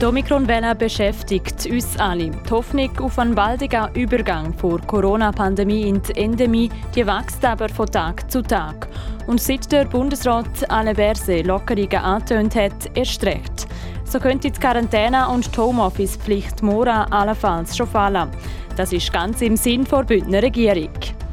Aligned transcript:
Die 0.00 0.06
Omikron-Welle 0.06 0.74
beschäftigt 0.74 1.66
uns 1.66 1.96
alle. 1.98 2.30
Die 2.30 2.50
Hoffnung 2.50 2.90
auf 2.98 3.18
einen 3.18 3.34
baldigen 3.34 3.94
Übergang 3.94 4.52
vor 4.52 4.80
Corona-Pandemie 4.80 5.88
in 5.88 6.02
die 6.02 6.16
Endemie 6.16 6.70
die 6.94 7.06
wächst 7.06 7.44
aber 7.44 7.68
von 7.68 7.86
Tag 7.86 8.30
zu 8.30 8.42
Tag. 8.42 8.88
Und 9.26 9.40
seit 9.40 9.70
der 9.70 9.84
Bundesrat 9.84 10.68
alle 10.68 10.94
Verse 10.94 11.42
Lockerungen 11.42 11.96
angetönt 11.96 12.56
hat, 12.56 12.90
erst 12.94 13.24
recht. 13.24 13.68
So 14.04 14.18
könnte 14.18 14.50
die 14.50 14.60
Quarantäne 14.60 15.28
und 15.28 15.54
die 15.54 15.60
Homeoffice-Pflicht 15.60 16.62
morgen 16.62 16.90
allenfalls 16.90 17.76
schon 17.76 17.86
fallen. 17.86 18.28
Das 18.76 18.92
ist 18.92 19.12
ganz 19.12 19.40
im 19.42 19.56
Sinn 19.56 19.84
der 19.84 20.02
Bündner 20.02 20.42
Regierung. 20.42 20.90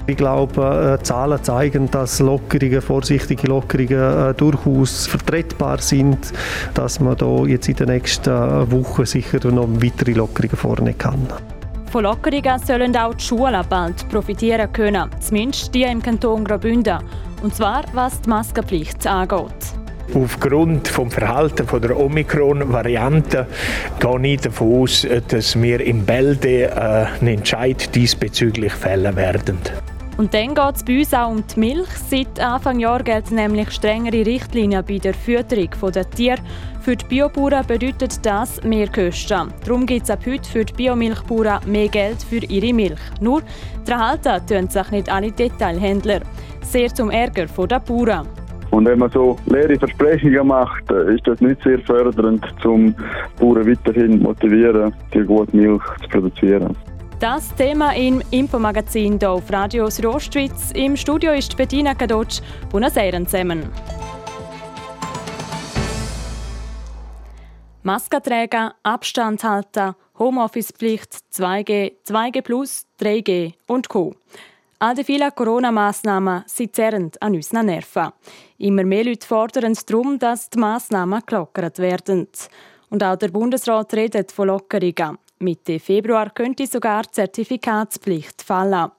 Ich 0.07 0.17
glaube, 0.17 0.97
äh, 0.99 1.03
Zahlen 1.03 1.43
zeigen, 1.43 1.89
dass 1.91 2.19
Lockerungen, 2.19 2.81
vorsichtige 2.81 3.47
Lockerungen 3.47 4.31
äh, 4.31 4.33
durchaus 4.33 5.07
vertretbar 5.07 5.79
sind, 5.79 6.33
dass 6.73 6.99
man 6.99 7.15
da 7.17 7.43
jetzt 7.45 7.69
in 7.69 7.75
den 7.75 7.89
nächsten 7.89 8.71
Wochen 8.71 9.05
sicher 9.05 9.51
noch 9.51 9.67
weitere 9.81 10.13
Lockerungen 10.13 10.57
vornehmen 10.57 10.97
kann. 10.97 11.27
Von 11.91 12.03
Lockerungen 12.03 12.59
sollen 12.65 12.95
auch 12.95 13.13
die 13.13 13.23
Schulen 13.23 13.65
bald 13.69 14.07
profitieren 14.09 14.71
können, 14.71 15.09
zumindest 15.19 15.75
die 15.75 15.83
im 15.83 16.01
Kanton 16.01 16.45
Graubünden. 16.45 16.99
Und 17.43 17.55
zwar 17.55 17.83
was 17.93 18.21
die 18.21 18.29
Maskenpflicht 18.29 19.05
angeht. 19.05 19.81
Aufgrund 20.13 20.87
des 20.87 21.13
Verhaltens 21.13 21.71
der 21.81 21.97
Omikron-Variante 21.97 23.47
gehe 23.99 24.33
ich 24.33 24.41
davon 24.41 24.81
aus, 24.81 25.07
dass 25.27 25.61
wir 25.61 25.79
im 25.79 26.05
Bälde 26.05 26.63
äh, 26.63 27.05
einen 27.19 27.39
Entscheid 27.39 27.93
diesbezüglich 27.95 28.73
fällen 28.73 29.15
werden. 29.15 29.57
Und 30.21 30.35
dann 30.35 30.53
geht 30.53 30.75
es 30.75 30.83
bei 30.83 30.99
uns 30.99 31.13
auch 31.15 31.31
um 31.31 31.43
die 31.47 31.59
Milch. 31.59 31.89
Seit 32.07 32.39
Anfang 32.39 32.77
Jahr 32.77 33.01
gelten 33.01 33.33
nämlich 33.33 33.71
strengere 33.71 34.23
Richtlinien 34.23 34.85
bei 34.87 34.99
der 34.99 35.15
Fütterung 35.15 35.91
der 35.91 36.07
Tiere. 36.11 36.37
Für 36.81 36.95
die 36.95 37.05
Biobauern 37.05 37.65
bedeutet 37.65 38.23
das 38.23 38.63
mehr 38.63 38.87
Kosten. 38.87 39.51
Darum 39.65 39.87
gibt 39.87 40.03
es 40.03 40.11
ab 40.11 40.19
heute 40.27 40.47
für 40.47 40.63
die 40.63 40.73
Biomilchbauern 40.73 41.61
mehr 41.65 41.87
Geld 41.87 42.21
für 42.21 42.37
ihre 42.37 42.71
Milch. 42.71 42.99
Nur, 43.19 43.41
daran 43.87 44.09
halten 44.09 44.45
tun 44.45 44.69
sich 44.69 44.91
nicht 44.91 45.11
alle 45.11 45.31
Detailhändler. 45.31 46.19
Sehr 46.61 46.93
zum 46.93 47.09
Ärger 47.09 47.47
der 47.47 47.79
Bauern. 47.79 48.27
Und 48.69 48.85
wenn 48.85 48.99
man 48.99 49.09
so 49.09 49.37
leere 49.47 49.75
Versprechungen 49.79 50.45
macht, 50.45 50.91
äh, 50.91 51.15
ist 51.15 51.25
das 51.25 51.41
nicht 51.41 51.63
sehr 51.63 51.79
fördernd, 51.79 52.45
um 52.63 52.93
Bauern 53.39 53.67
weiterhin 53.67 54.21
motivieren, 54.21 54.93
die 55.15 55.21
gute 55.21 55.57
Milch 55.57 55.81
zu 56.03 56.09
produzieren. 56.09 56.77
Das 57.21 57.53
Thema 57.53 57.95
im 57.95 58.19
Infomagazin 58.31 59.19
hier 59.19 59.29
auf 59.29 59.53
Radio 59.53 59.91
Südostschweiz. 59.91 60.71
Im 60.73 60.97
Studio 60.97 61.33
ist 61.33 61.55
Bettina 61.55 61.93
Kadotsch. 61.93 62.41
Buonasera 62.71 63.23
zusammen. 63.23 63.69
Maske 67.83 68.19
tragen, 68.23 68.71
Abstand 68.81 69.43
halten, 69.43 69.93
Homeoffice-Pflicht, 70.17 71.13
2G, 71.31 71.91
2G+, 72.07 72.85
3G 72.99 73.53
und 73.67 73.87
Co. 73.87 74.15
All 74.79 74.95
die 74.95 75.03
vielen 75.03 75.29
Corona-Massnahmen 75.35 76.41
sind 76.47 76.75
zerrend 76.75 77.21
an 77.21 77.35
unseren 77.35 77.67
Nerven. 77.67 78.13
Immer 78.57 78.83
mehr 78.83 79.03
Leute 79.03 79.27
fordern 79.27 79.77
darum, 79.85 80.17
dass 80.17 80.49
die 80.49 80.57
Massnahmen 80.57 81.21
gelockert 81.23 81.77
werden. 81.77 82.29
Und 82.89 83.03
auch 83.03 83.15
der 83.15 83.27
Bundesrat 83.27 83.93
redet 83.93 84.31
von 84.31 84.47
Lockerungen. 84.47 85.19
Mitte 85.41 85.79
Februar 85.79 86.29
könnte 86.29 86.67
sogar 86.67 87.03
die 87.03 87.11
Zertifikatspflicht 87.11 88.41
fallen. 88.41 88.91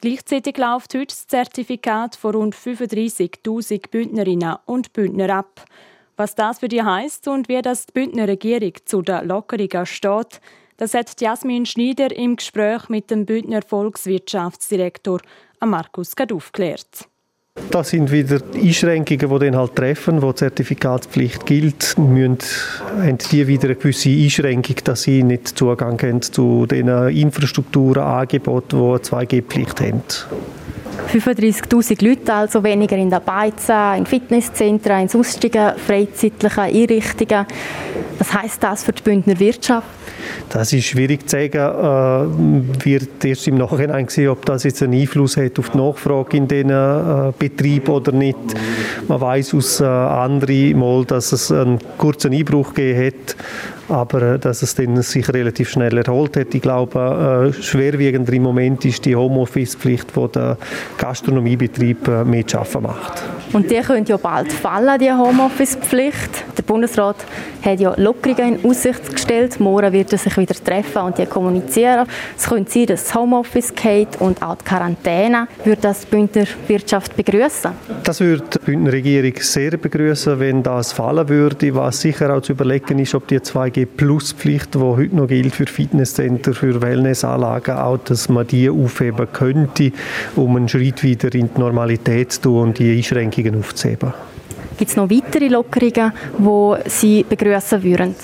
Gleichzeitig 0.00 0.58
läuft 0.58 0.94
heute 0.94 1.06
das 1.06 1.26
Zertifikat 1.26 2.16
von 2.16 2.34
rund 2.34 2.54
35.000 2.54 3.90
Bündnerinnen 3.90 4.56
und 4.66 4.92
Bündner 4.92 5.30
ab. 5.30 5.64
Was 6.16 6.34
das 6.34 6.58
für 6.58 6.68
die 6.68 6.82
heißt 6.82 7.28
und 7.28 7.48
wie 7.48 7.62
das 7.62 7.86
die 7.86 7.92
Bündner 7.92 8.28
Regierung 8.28 8.72
zu 8.84 9.02
den 9.02 9.26
Lockerungen 9.26 9.86
steht, 9.86 10.40
das 10.76 10.94
hat 10.94 11.20
Jasmin 11.20 11.66
Schneider 11.66 12.14
im 12.14 12.36
Gespräch 12.36 12.88
mit 12.88 13.10
dem 13.10 13.26
Bündner 13.26 13.62
Volkswirtschaftsdirektor 13.62 15.20
Markus 15.60 16.14
Gad 16.14 16.32
aufgeklärt. 16.32 17.08
Das 17.74 17.90
sind 17.90 18.10
wieder 18.10 18.40
Einschränkungen, 18.54 19.28
die 19.28 19.46
dann 19.46 19.56
halt 19.56 19.76
treffen, 19.76 20.22
wo 20.22 20.30
die 20.30 20.36
Zertifikatspflicht 20.36 21.46
gilt. 21.46 21.96
Müssen, 21.98 22.38
haben 22.98 23.18
die 23.18 23.46
wieder 23.46 23.64
eine 23.64 23.76
gewisse 23.76 24.10
Einschränkung, 24.10 24.76
dass 24.84 25.02
sie 25.02 25.22
nicht 25.22 25.58
Zugang 25.58 26.00
haben 26.02 26.22
zu 26.22 26.66
den 26.66 26.88
Infrastrukturen, 26.88 28.02
Angeboten, 28.02 28.78
die 28.78 28.84
eine 28.84 28.98
2G-Pflicht 28.98 29.80
haben. 29.80 30.02
35.000 31.12 32.06
Leute, 32.06 32.32
also 32.32 32.62
weniger 32.62 32.96
in 32.96 33.10
den 33.10 33.22
Beizen, 33.24 33.98
in 33.98 34.06
Fitnesszentren, 34.06 35.02
in 35.02 35.08
sonstigen 35.08 35.72
freizeitlichen 35.76 36.64
Einrichtungen. 36.64 37.46
Was 38.18 38.34
heisst 38.34 38.62
das 38.62 38.84
für 38.84 38.92
die 38.92 39.02
Bündner 39.02 39.38
Wirtschaft? 39.38 39.86
Das 40.48 40.72
ist 40.72 40.84
schwierig 40.86 41.28
zu 41.28 41.36
sagen. 41.36 41.58
Äh, 41.58 42.84
wird 42.84 43.24
erst 43.24 43.48
im 43.48 43.56
Nachhinein 43.56 44.08
sehen, 44.08 44.28
ob 44.28 44.44
das 44.46 44.64
jetzt 44.64 44.82
einen 44.82 45.00
Einfluss 45.00 45.36
hat 45.36 45.58
auf 45.58 45.70
die 45.70 45.78
Nachfrage 45.78 46.36
in 46.36 46.48
diesen 46.48 46.70
äh, 46.70 47.32
Betrieben 47.38 47.92
oder 47.92 48.12
nicht. 48.12 48.38
Man 49.08 49.20
weiß 49.20 49.54
aus 49.54 49.80
äh, 49.80 49.84
anderen 49.84 50.78
Mal, 50.78 51.04
dass 51.04 51.32
es 51.32 51.50
einen 51.50 51.78
kurzen 51.98 52.32
Einbruch 52.32 52.74
gegeben 52.74 53.06
hat 53.06 53.36
aber 53.88 54.22
äh, 54.22 54.38
dass 54.38 54.62
es 54.62 54.74
dann 54.74 55.00
sich 55.02 55.28
relativ 55.32 55.70
schnell 55.70 55.96
erholt 55.96 56.36
hat. 56.36 56.54
Ich 56.54 56.62
glaube, 56.62 57.52
äh, 57.56 57.62
schwerwiegender 57.62 58.32
im 58.32 58.42
Moment 58.42 58.84
ist 58.84 59.04
die 59.04 59.16
Homeoffice-Pflicht, 59.16 60.16
die 60.16 60.28
der 60.28 60.56
Gastronomiebetrieb 60.98 62.08
äh, 62.08 62.24
mehr 62.24 62.46
zu 62.46 62.58
arbeiten 62.58 62.82
macht. 62.82 63.22
Und 63.52 63.70
die 63.70 63.80
könnte 63.80 64.12
ja 64.12 64.16
bald 64.16 64.52
fallen, 64.52 64.98
die 64.98 65.12
Homeoffice-Pflicht. 65.12 66.44
Der 66.58 66.62
Bundesrat 66.62 67.16
hat 67.64 67.80
ja 67.80 67.94
Lockerungen 67.96 68.58
in 68.58 68.70
Aussicht 68.70 69.12
gestellt. 69.12 69.60
Morgen 69.60 69.92
wird 69.92 70.12
er 70.12 70.18
sich 70.18 70.36
wieder 70.36 70.54
treffen 70.54 71.02
und 71.02 71.18
die 71.18 71.26
kommunizieren. 71.26 72.06
Es 72.36 72.48
könnte 72.48 72.70
sein, 72.70 72.86
dass 72.86 73.04
das 73.04 73.14
Homeoffice 73.14 73.74
geht 73.74 74.20
und 74.20 74.42
auch 74.42 74.56
die 74.56 74.64
Quarantäne. 74.64 75.48
Würde 75.64 75.82
das 75.82 76.00
die 76.00 76.06
Bündner 76.08 76.46
Wirtschaft 76.66 77.16
begrüßen? 77.16 77.70
Das 78.02 78.20
würde 78.20 78.44
die 78.54 78.58
Bündner 78.58 78.92
Regierung 78.92 79.34
sehr 79.40 79.76
begrüßen, 79.76 80.38
wenn 80.40 80.62
das 80.62 80.92
fallen 80.92 81.28
würde. 81.28 81.74
Was 81.74 82.00
sicher 82.00 82.34
auch 82.34 82.42
zu 82.42 82.52
überlegen 82.52 82.98
ist, 82.98 83.14
ob 83.14 83.26
die 83.28 83.40
2G-Plus-Pflicht, 83.74 84.74
die 84.74 84.78
heute 84.78 85.16
noch 85.16 85.26
gilt 85.26 85.54
für 85.54 85.66
Fitnesscenter, 85.66 86.54
für 86.54 86.80
Wellnessanlagen, 86.80 87.76
auch, 87.76 87.98
dass 87.98 88.28
man 88.28 88.46
die 88.46 88.70
aufheben 88.70 89.26
könnte, 89.32 89.92
um 90.36 90.56
einen 90.56 90.68
Schritt 90.68 91.02
wieder 91.02 91.34
in 91.34 91.50
die 91.54 91.60
Normalität 91.60 92.32
zu 92.32 92.42
tun 92.42 92.62
und 92.62 92.78
die 92.78 92.96
Einschränkungen 92.96 93.58
aufzuheben. 93.58 94.14
Gibt 94.76 94.90
es 94.90 94.96
noch 94.96 95.08
weitere 95.08 95.48
Lockerungen, 95.48 96.12
die 96.38 96.90
Sie 96.90 97.24
begrüßen 97.28 97.82
würden? 97.82 98.14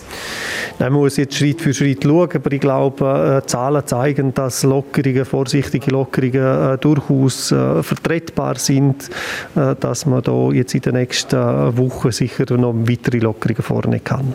Man 0.80 0.92
muss 0.94 1.16
jetzt 1.16 1.36
Schritt 1.36 1.60
für 1.60 1.74
Schritt 1.74 2.02
schauen, 2.02 2.28
aber 2.32 2.52
ich 2.52 2.60
glaube, 2.60 3.42
äh, 3.44 3.46
Zahlen 3.46 3.86
zeigen, 3.86 4.34
dass 4.34 4.62
Lockerungen, 4.62 5.24
vorsichtige 5.24 5.90
Lockerungen 5.90 6.74
äh, 6.74 6.78
durchaus 6.78 7.52
äh, 7.52 7.82
vertretbar 7.82 8.56
sind, 8.56 9.10
dass 9.54 10.06
man 10.06 10.22
da 10.22 10.50
jetzt 10.52 10.74
in 10.74 10.80
den 10.80 10.94
nächsten 10.94 11.38
Wochen 11.76 12.10
sicher 12.10 12.56
noch 12.56 12.74
weitere 12.74 13.18
Lockerungen 13.18 13.62
vornehmen 13.62 14.02
kann. 14.02 14.34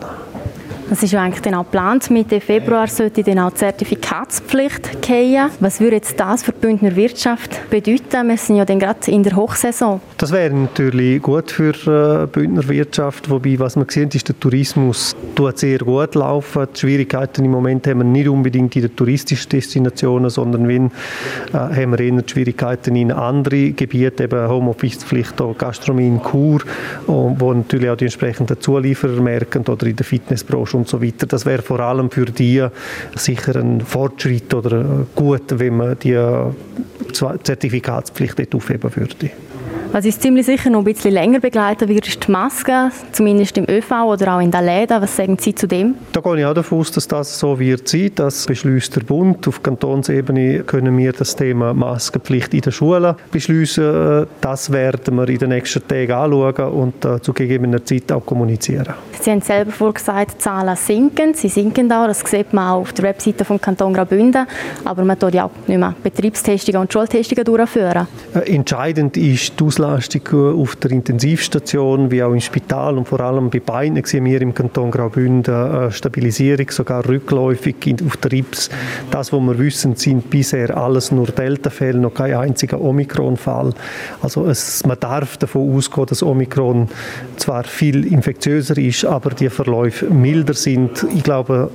Das 0.88 1.02
ist 1.02 1.12
ja 1.12 1.20
eigentlich 1.20 1.42
dann 1.42 1.54
auch 1.54 1.64
geplant. 1.64 2.08
Mitte 2.10 2.40
Februar 2.40 2.86
sollte 2.86 3.24
dann 3.24 3.40
auch 3.40 3.50
die 3.50 3.56
Zertifikatspflicht 3.56 5.02
gehen. 5.02 5.50
Was 5.58 5.80
würde 5.80 5.96
jetzt 5.96 6.18
das 6.20 6.44
für 6.44 6.52
die 6.52 6.60
Bündner 6.60 6.94
Wirtschaft 6.94 7.68
bedeuten? 7.70 8.28
Wir 8.28 8.36
sind 8.36 8.56
ja 8.56 8.64
dann 8.64 8.78
gerade 8.78 9.10
in 9.10 9.24
der 9.24 9.34
Hochsaison. 9.34 10.00
Das 10.16 10.30
wäre 10.30 10.54
natürlich 10.54 11.20
gut 11.22 11.50
für 11.50 11.72
die 11.72 11.90
äh, 11.90 12.26
Bündner 12.28 12.68
Wirtschaft. 12.68 13.28
Wobei, 13.28 13.58
was 13.58 13.74
man 13.74 13.88
sieht, 13.88 14.14
ist, 14.14 14.28
der 14.28 14.38
Tourismus 14.38 15.16
tut 15.34 15.58
sehr 15.58 15.78
gut 15.78 16.14
laufen. 16.14 16.68
Die 16.72 16.78
Schwierigkeiten 16.78 17.44
im 17.44 17.50
Moment 17.50 17.84
haben 17.88 17.98
wir 17.98 18.04
nicht 18.04 18.28
unbedingt 18.28 18.76
in 18.76 18.82
den 18.82 18.94
touristischen 18.94 19.48
Destinationen, 19.48 20.30
sondern 20.30 20.68
wenn, 20.68 20.86
äh, 21.52 21.58
haben 21.58 21.98
wir 21.98 22.00
eher 22.00 22.22
Schwierigkeiten 22.24 22.94
in 22.94 23.10
anderen 23.10 23.74
Gebieten, 23.74 24.22
eben 24.22 24.48
Homeoffice-Pflicht, 24.48 25.34
Gastronomie 25.58 26.06
in 26.06 26.22
Kur, 26.22 26.60
wo 27.06 27.52
natürlich 27.52 27.90
auch 27.90 27.96
die 27.96 28.04
entsprechenden 28.04 28.60
Zulieferer 28.60 29.20
merken 29.20 29.64
oder 29.66 29.86
in 29.86 29.96
der 29.96 30.06
Fitnessbranche 30.06 30.75
und 30.76 30.88
so 30.88 31.02
weiter. 31.02 31.26
Das 31.26 31.46
wäre 31.46 31.62
vor 31.62 31.80
allem 31.80 32.10
für 32.10 32.26
die 32.26 32.66
sicher 33.16 33.56
ein 33.56 33.80
Fortschritt 33.80 34.52
oder 34.54 35.06
gut, 35.14 35.58
wenn 35.58 35.76
man 35.76 35.98
die 35.98 36.18
Zertifikatspflicht 37.12 38.54
aufheben 38.54 38.94
würde. 38.94 39.30
Was 39.92 40.04
uns 40.04 40.18
ziemlich 40.18 40.44
sicher 40.44 40.68
noch 40.68 40.80
ein 40.80 40.84
bisschen 40.84 41.12
länger 41.12 41.40
begleiten 41.40 41.88
wird, 41.88 42.06
ist 42.06 42.26
die 42.26 42.30
Maske, 42.30 42.90
zumindest 43.12 43.56
im 43.56 43.64
ÖV 43.68 43.90
oder 44.04 44.36
auch 44.36 44.40
in 44.40 44.50
den 44.50 44.64
Läden. 44.64 45.00
Was 45.00 45.16
sagen 45.16 45.38
Sie 45.40 45.54
zu 45.54 45.66
dem? 45.66 45.94
Da 46.12 46.20
gehe 46.20 46.40
ich 46.40 46.44
auch 46.44 46.52
davon 46.52 46.80
aus, 46.80 46.90
dass 46.90 47.08
das 47.08 47.38
so 47.38 47.58
wird 47.58 47.88
sein. 47.88 48.10
Das 48.14 48.44
beschließt 48.44 48.94
der 48.96 49.00
Bund. 49.02 49.48
Auf 49.48 49.62
Kantonsebene 49.62 50.64
können 50.64 50.98
wir 50.98 51.12
das 51.12 51.34
Thema 51.34 51.72
Maskenpflicht 51.72 52.52
in 52.52 52.60
den 52.60 52.72
Schulen 52.72 53.14
beschließen. 53.30 54.26
Das 54.40 54.70
werden 54.70 55.14
wir 55.14 55.28
in 55.28 55.38
den 55.38 55.48
nächsten 55.48 55.86
Tagen 55.86 56.12
anschauen 56.12 56.72
und 56.72 57.24
zu 57.24 57.32
gegebener 57.32 57.82
Zeit 57.82 58.12
auch 58.12 58.26
kommunizieren. 58.26 58.92
Sie 59.20 59.30
haben 59.30 59.40
selber 59.40 59.70
vorgesagt, 59.70 60.34
die 60.34 60.38
Zahlen 60.38 60.76
sinken. 60.76 61.32
Sie 61.32 61.48
sinken 61.48 61.90
auch, 61.90 62.06
das 62.06 62.20
sieht 62.20 62.52
man 62.52 62.70
auch 62.70 62.80
auf 62.80 62.92
der 62.92 63.04
Webseite 63.04 63.46
vom 63.46 63.58
Kanton 63.60 63.94
Graubünden. 63.94 64.46
Aber 64.84 65.04
man 65.04 65.18
tut 65.18 65.34
ja 65.34 65.44
auch 65.44 65.50
nicht 65.66 65.78
mehr 65.78 65.94
Betriebstestungen 66.02 66.82
und 66.82 66.92
Schultestungen 66.92 67.44
durchführen. 67.44 68.06
Entscheidend 68.44 69.16
ist 69.16 69.58
die 69.58 69.64
Auslastung 69.76 70.06
Auslastung 70.06 70.60
auf 70.60 70.76
der 70.76 70.90
Intensivstation 70.92 72.10
wie 72.10 72.22
auch 72.22 72.32
im 72.32 72.40
Spital 72.40 72.96
und 72.96 73.06
vor 73.06 73.20
allem 73.20 73.50
bei 73.50 73.60
Beinen 73.60 74.02
sehen 74.04 74.24
wir 74.24 74.40
im 74.40 74.54
Kanton 74.54 74.90
Graubünden 74.90 75.54
eine 75.54 75.92
Stabilisierung, 75.92 76.70
sogar 76.70 77.06
rückläufig 77.06 77.76
auf 78.06 78.16
der 78.16 78.32
RIPS. 78.32 78.70
Das, 79.10 79.32
was 79.32 79.40
wir 79.40 79.58
wissen, 79.58 79.96
sind 79.96 80.30
bisher 80.30 80.76
alles 80.76 81.12
nur 81.12 81.26
Delta-Fälle, 81.26 81.98
noch 81.98 82.14
kein 82.14 82.34
einziger 82.34 82.80
Omikron-Fall. 82.80 83.74
Also 84.22 84.46
es, 84.46 84.84
man 84.86 84.98
darf 84.98 85.36
davon 85.36 85.76
ausgehen, 85.76 86.06
dass 86.06 86.22
Omikron 86.22 86.88
zwar 87.36 87.64
viel 87.64 88.10
infektiöser 88.10 88.78
ist, 88.78 89.04
aber 89.04 89.30
die 89.30 89.50
Verläufe 89.50 90.06
milder 90.06 90.54
sind. 90.54 91.06
Ich 91.14 91.22
glaube, 91.22 91.70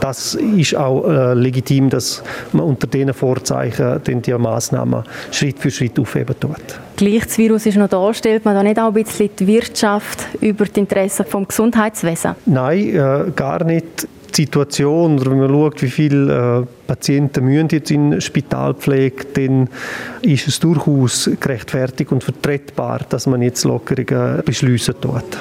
das 0.00 0.34
ist 0.34 0.76
auch 0.76 1.08
äh, 1.08 1.34
legitim, 1.34 1.90
dass 1.90 2.22
man 2.52 2.64
unter 2.64 2.86
diesen 2.86 3.14
Vorzeichen 3.14 4.02
den 4.04 4.22
die 4.22 4.32
Massnahmen 4.34 5.04
Schritt 5.30 5.58
für 5.58 5.70
Schritt 5.70 5.98
aufheben 5.98 6.34
tut. 6.38 6.80
Gleich 6.96 7.24
das 7.24 7.38
Virus 7.38 7.66
ist 7.66 7.76
noch 7.76 7.88
da, 7.88 8.12
stellt 8.14 8.44
man 8.44 8.54
da 8.54 8.62
nicht 8.62 8.78
auch 8.78 8.88
ein 8.88 8.94
bisschen 8.94 9.30
die 9.38 9.46
Wirtschaft 9.46 10.26
über 10.40 10.64
die 10.64 10.80
Interessen 10.80 11.26
vom 11.26 11.46
Gesundheitswesen? 11.46 12.34
Nein, 12.46 12.94
äh, 12.94 13.30
gar 13.34 13.64
nicht. 13.64 14.08
Die 14.36 14.42
Situation, 14.42 15.18
oder 15.18 15.30
wenn 15.30 15.38
man 15.38 15.48
schaut, 15.48 15.82
wie 15.82 15.88
viele 15.88 16.62
äh, 16.62 16.66
Patienten 16.86 17.44
müssen 17.44 17.68
jetzt 17.70 17.90
in 17.90 18.20
Spitalpflege, 18.20 19.24
dann 19.32 19.68
ist 20.20 20.46
es 20.46 20.60
durchaus 20.60 21.30
gerechtfertigt 21.40 22.12
und 22.12 22.22
vertretbar, 22.22 23.00
dass 23.08 23.26
man 23.26 23.40
jetzt 23.40 23.64
Lockerungen 23.64 24.42
beschließen 24.44 24.94
tut 25.00 25.38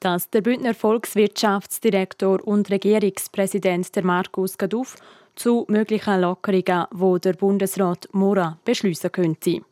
dass 0.00 0.30
der 0.30 0.42
Bündner 0.42 0.74
Volkswirtschaftsdirektor 0.74 2.46
und 2.46 2.70
Regierungspräsident 2.70 3.94
der 3.96 4.04
Markus 4.04 4.56
Gaduff 4.58 4.96
zu 5.34 5.64
möglichen 5.68 6.20
Lockerungen, 6.20 6.86
wo 6.90 7.18
der 7.18 7.34
Bundesrat 7.34 8.08
Mora 8.12 8.58
beschließen 8.64 9.12
könnte. 9.12 9.62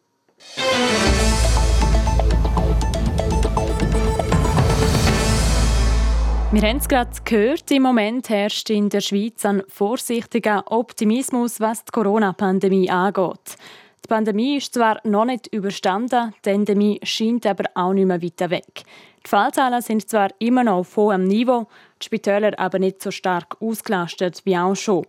Wir 6.52 6.62
haben 6.62 6.76
es 6.78 6.88
gerade 6.88 7.10
gehört, 7.24 7.70
im 7.70 7.82
Moment 7.82 8.28
herrscht 8.28 8.70
in 8.70 8.88
der 8.88 9.00
Schweiz 9.00 9.44
ein 9.44 9.62
vorsichtiger 9.68 10.64
Optimismus, 10.70 11.60
was 11.60 11.84
die 11.84 11.90
Corona-Pandemie 11.92 12.88
angeht. 12.88 13.56
Die 14.04 14.08
Pandemie 14.08 14.56
ist 14.56 14.74
zwar 14.74 15.00
noch 15.04 15.24
nicht 15.24 15.48
überstanden, 15.48 16.32
die 16.44 16.50
Endemie 16.50 17.00
scheint 17.02 17.46
aber 17.46 17.64
auch 17.74 17.92
nicht 17.92 18.06
mehr 18.06 18.22
weiter 18.22 18.50
weg. 18.50 18.84
Die 19.24 19.28
Fallzahlen 19.28 19.82
sind 19.82 20.08
zwar 20.08 20.30
immer 20.38 20.62
noch 20.62 20.78
auf 20.78 20.96
hohem 20.96 21.24
Niveau, 21.24 21.66
die 22.00 22.06
Spitäler 22.06 22.56
aber 22.58 22.78
nicht 22.78 23.02
so 23.02 23.10
stark 23.10 23.56
ausgelastet 23.60 24.42
wie 24.44 24.56
auch 24.56 24.76
schon. 24.76 25.06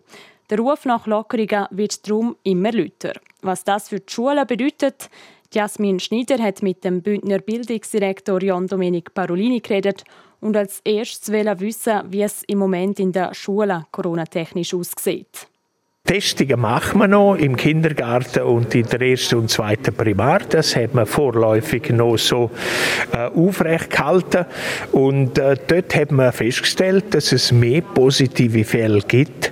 Der 0.50 0.60
Ruf 0.60 0.86
nach 0.86 1.06
Lockerungen 1.06 1.68
wird 1.72 2.08
darum 2.08 2.36
immer 2.44 2.72
lauter. 2.72 3.14
Was 3.42 3.64
das 3.64 3.90
für 3.90 4.00
die 4.00 4.12
Schulen 4.12 4.48
bedeutet, 4.48 5.10
Jasmin 5.54 6.00
Schneider 6.00 6.40
hat 6.40 6.64
mit 6.64 6.84
dem 6.84 7.02
Bündner 7.02 7.40
Bildungsdirektor 7.40 8.42
Jan 8.42 8.68
Dominik 8.68 9.14
Parolini 9.14 9.60
geredet 9.60 10.04
und 10.40 10.58
als 10.58 10.82
erstes 10.84 11.32
wissen, 11.32 12.02
wie 12.08 12.22
es 12.22 12.44
im 12.44 12.60
Moment 12.60 13.00
in 13.00 13.12
der 13.12 13.34
Schule 13.34 13.86
coronatechnisch 13.92 14.74
aussieht. 14.74 15.48
Testungen 16.08 16.62
machen 16.62 17.02
wir 17.02 17.10
noch 17.10 17.36
im 17.36 17.58
Kindergarten 17.58 18.44
und 18.44 18.74
in 18.74 18.86
der 18.86 19.02
ersten 19.02 19.40
und 19.40 19.50
zweiten 19.50 19.94
Primar. 19.94 20.40
Das 20.40 20.74
hat 20.74 20.94
man 20.94 21.06
vorläufig 21.06 21.90
noch 21.90 22.16
so 22.16 22.50
äh, 23.12 23.28
aufrecht 23.38 23.90
gehalten. 23.90 24.46
Und 24.94 25.38
äh, 25.38 25.58
dort 25.68 25.94
hat 25.96 26.14
man 26.14 26.32
festgestellt, 26.32 27.14
dass 27.14 27.34
es 27.34 27.52
mehr 27.52 27.82
positive 27.82 28.64
Fälle 28.64 29.02
gibt. 29.06 29.52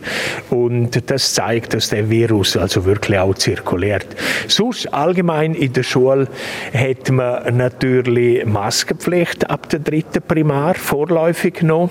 Und 0.50 1.12
das 1.12 1.34
zeigt, 1.34 1.74
dass 1.74 1.90
der 1.90 2.10
Virus 2.10 2.56
also 2.56 2.86
wirklich 2.86 3.20
auch 3.20 3.36
zirkuliert. 3.36 4.08
Sonst 4.48 4.94
allgemein 4.94 5.56
in 5.56 5.74
der 5.74 5.84
Schule 5.84 6.30
hat 6.74 7.12
man 7.12 7.58
natürlich 7.58 8.46
Maskenpflicht 8.46 9.50
ab 9.50 9.68
der 9.68 9.80
dritten 9.80 10.22
Primar 10.22 10.76
vorläufig 10.76 11.64
noch. 11.64 11.90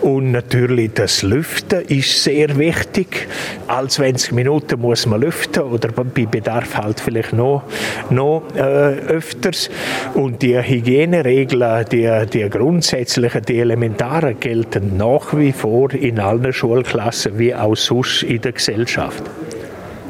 Und 0.00 0.30
natürlich 0.30 0.92
das 0.94 1.24
Lüften 1.24 1.80
ist 1.86 2.22
sehr 2.22 2.56
wichtig. 2.56 3.26
Als 3.66 3.95
20 3.96 4.32
Minuten 4.32 4.78
muss 4.78 5.06
man 5.06 5.22
lüften 5.22 5.62
oder 5.62 5.88
bei 5.88 6.26
Bedarf 6.26 6.76
halt 6.76 7.00
vielleicht 7.00 7.32
noch, 7.32 7.62
noch 8.10 8.42
äh, 8.54 8.60
öfters. 8.60 9.70
Und 10.12 10.42
die 10.42 10.58
Hygieneregeln, 10.58 11.86
die, 11.90 12.26
die 12.30 12.48
grundsätzlichen, 12.50 13.42
die 13.42 13.58
elementaren 13.58 14.38
gelten 14.38 14.98
nach 14.98 15.34
wie 15.34 15.52
vor 15.52 15.94
in 15.94 16.20
allen 16.20 16.52
Schulklassen 16.52 17.38
wie 17.38 17.54
auch 17.54 17.74
sonst 17.74 18.22
in 18.22 18.42
der 18.42 18.52
Gesellschaft. 18.52 19.22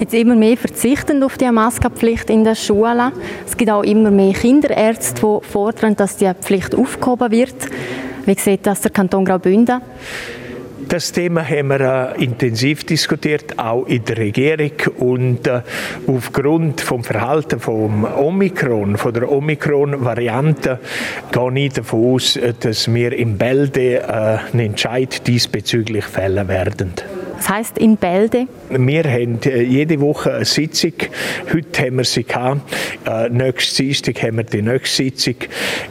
Jetzt 0.00 0.14
immer 0.14 0.34
mehr 0.34 0.56
verzichten 0.56 1.22
auf 1.22 1.38
die 1.38 1.50
Maskenpflicht 1.50 2.28
in 2.28 2.42
den 2.42 2.56
Schulen. 2.56 3.12
Es 3.46 3.56
gibt 3.56 3.70
auch 3.70 3.84
immer 3.84 4.10
mehr 4.10 4.32
Kinderärzte, 4.32 5.22
die 5.22 5.46
fordern, 5.46 5.94
dass 5.94 6.16
die 6.16 6.30
Pflicht 6.34 6.74
aufgehoben 6.74 7.30
wird. 7.30 7.54
Wie 8.26 8.34
sieht 8.34 8.66
das 8.66 8.80
der 8.80 8.90
Kanton 8.90 9.24
Graubünden? 9.24 9.80
Das 10.88 11.10
Thema 11.10 11.42
haben 11.42 11.68
wir 11.68 12.14
äh, 12.16 12.24
intensiv 12.24 12.84
diskutiert, 12.84 13.58
auch 13.58 13.86
in 13.86 14.04
der 14.04 14.18
Regierung. 14.18 14.70
Und 14.98 15.46
äh, 15.48 15.62
aufgrund 16.06 16.80
vom 16.80 17.02
Verhalten 17.02 17.58
vom 17.58 18.04
Omikron, 18.04 18.96
von 18.96 19.12
der 19.12 19.30
Omikron-Variante, 19.30 20.78
gehe 21.32 21.58
ich 21.58 21.72
davon 21.72 22.14
aus, 22.14 22.36
äh, 22.36 22.54
dass 22.58 22.92
wir 22.92 23.12
im 23.12 23.36
Bälde 23.36 24.08
einen 24.08 24.60
Entscheid 24.60 25.26
diesbezüglich 25.26 26.04
fällen 26.04 26.46
werden. 26.46 26.92
Was 27.36 27.48
heisst 27.50 27.78
in 27.78 27.96
Bälde? 27.96 28.46
Wir 28.70 29.04
haben 29.04 29.38
äh, 29.44 29.62
jede 29.62 30.00
Woche 30.00 30.34
eine 30.34 30.44
Sitzung. 30.44 30.94
Heute 31.52 31.82
haben 31.82 31.98
wir 31.98 32.04
sie 32.04 32.24
gehabt. 32.24 32.60
Nächste 33.30 33.82
Dienstag 33.82 34.22
haben 34.22 34.38
wir 34.38 34.44
die 34.44 34.62
nächste 34.62 35.04
Sitzung. 35.04 35.34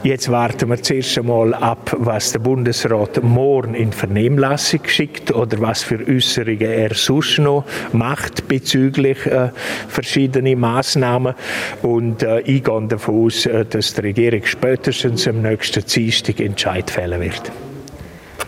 Jetzt 0.02 0.30
warten 0.30 0.68
wir 0.68 0.82
zuerst 0.82 1.16
einmal 1.18 1.54
ab, 1.54 1.96
was 1.98 2.32
der 2.32 2.40
Bundesrat 2.40 3.22
morgen 3.22 3.74
in 3.74 3.92
Vernehmlassung 3.92 4.80
schickt 4.86 5.32
oder 5.32 5.60
was 5.60 5.82
für 5.82 5.98
Äußerungen 6.06 6.60
er 6.60 6.94
sonst 6.94 7.38
noch 7.38 7.64
macht 7.92 8.48
bezüglich 8.48 9.24
äh, 9.26 9.50
verschiedener 9.88 10.56
Massnahmen. 10.56 11.34
Und 11.82 12.22
äh, 12.22 12.40
ich 12.40 12.64
gehe 12.64 12.86
davon 12.88 13.26
aus, 13.26 13.48
dass 13.70 13.94
die 13.94 14.00
Regierung 14.00 14.44
spätestens 14.44 15.26
am 15.28 15.42
nächsten 15.42 15.84
Dienstag 15.84 16.40
Entscheid 16.40 16.90
fällen 16.90 17.20
wird. 17.20 17.52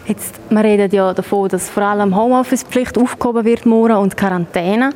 Jetzt, 0.08 0.36
wir 0.48 0.64
reden 0.64 0.90
ja 0.90 1.12
davon, 1.12 1.50
dass 1.50 1.68
vor 1.68 1.82
allem 1.82 2.16
Homeoffice-Pflicht 2.16 2.96
aufgehoben 2.96 3.44
wird 3.44 3.66
morgen 3.66 3.96
und 3.96 4.16
Quarantäne. 4.16 4.94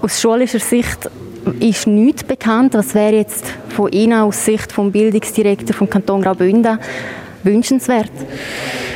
Aus 0.00 0.20
schulischer 0.20 0.58
Sicht 0.58 1.08
ist 1.60 1.86
nichts 1.86 2.24
bekannt. 2.24 2.74
Was 2.74 2.92
wäre 2.92 3.14
jetzt 3.18 3.44
von 3.68 3.92
Ihnen 3.92 4.18
aus 4.18 4.44
Sicht 4.44 4.72
vom 4.72 4.90
Bildungsdirektor 4.90 5.76
vom 5.76 5.88
Kanton 5.88 6.22
Graubünden 6.22 6.80
wünschenswert? 7.44 8.10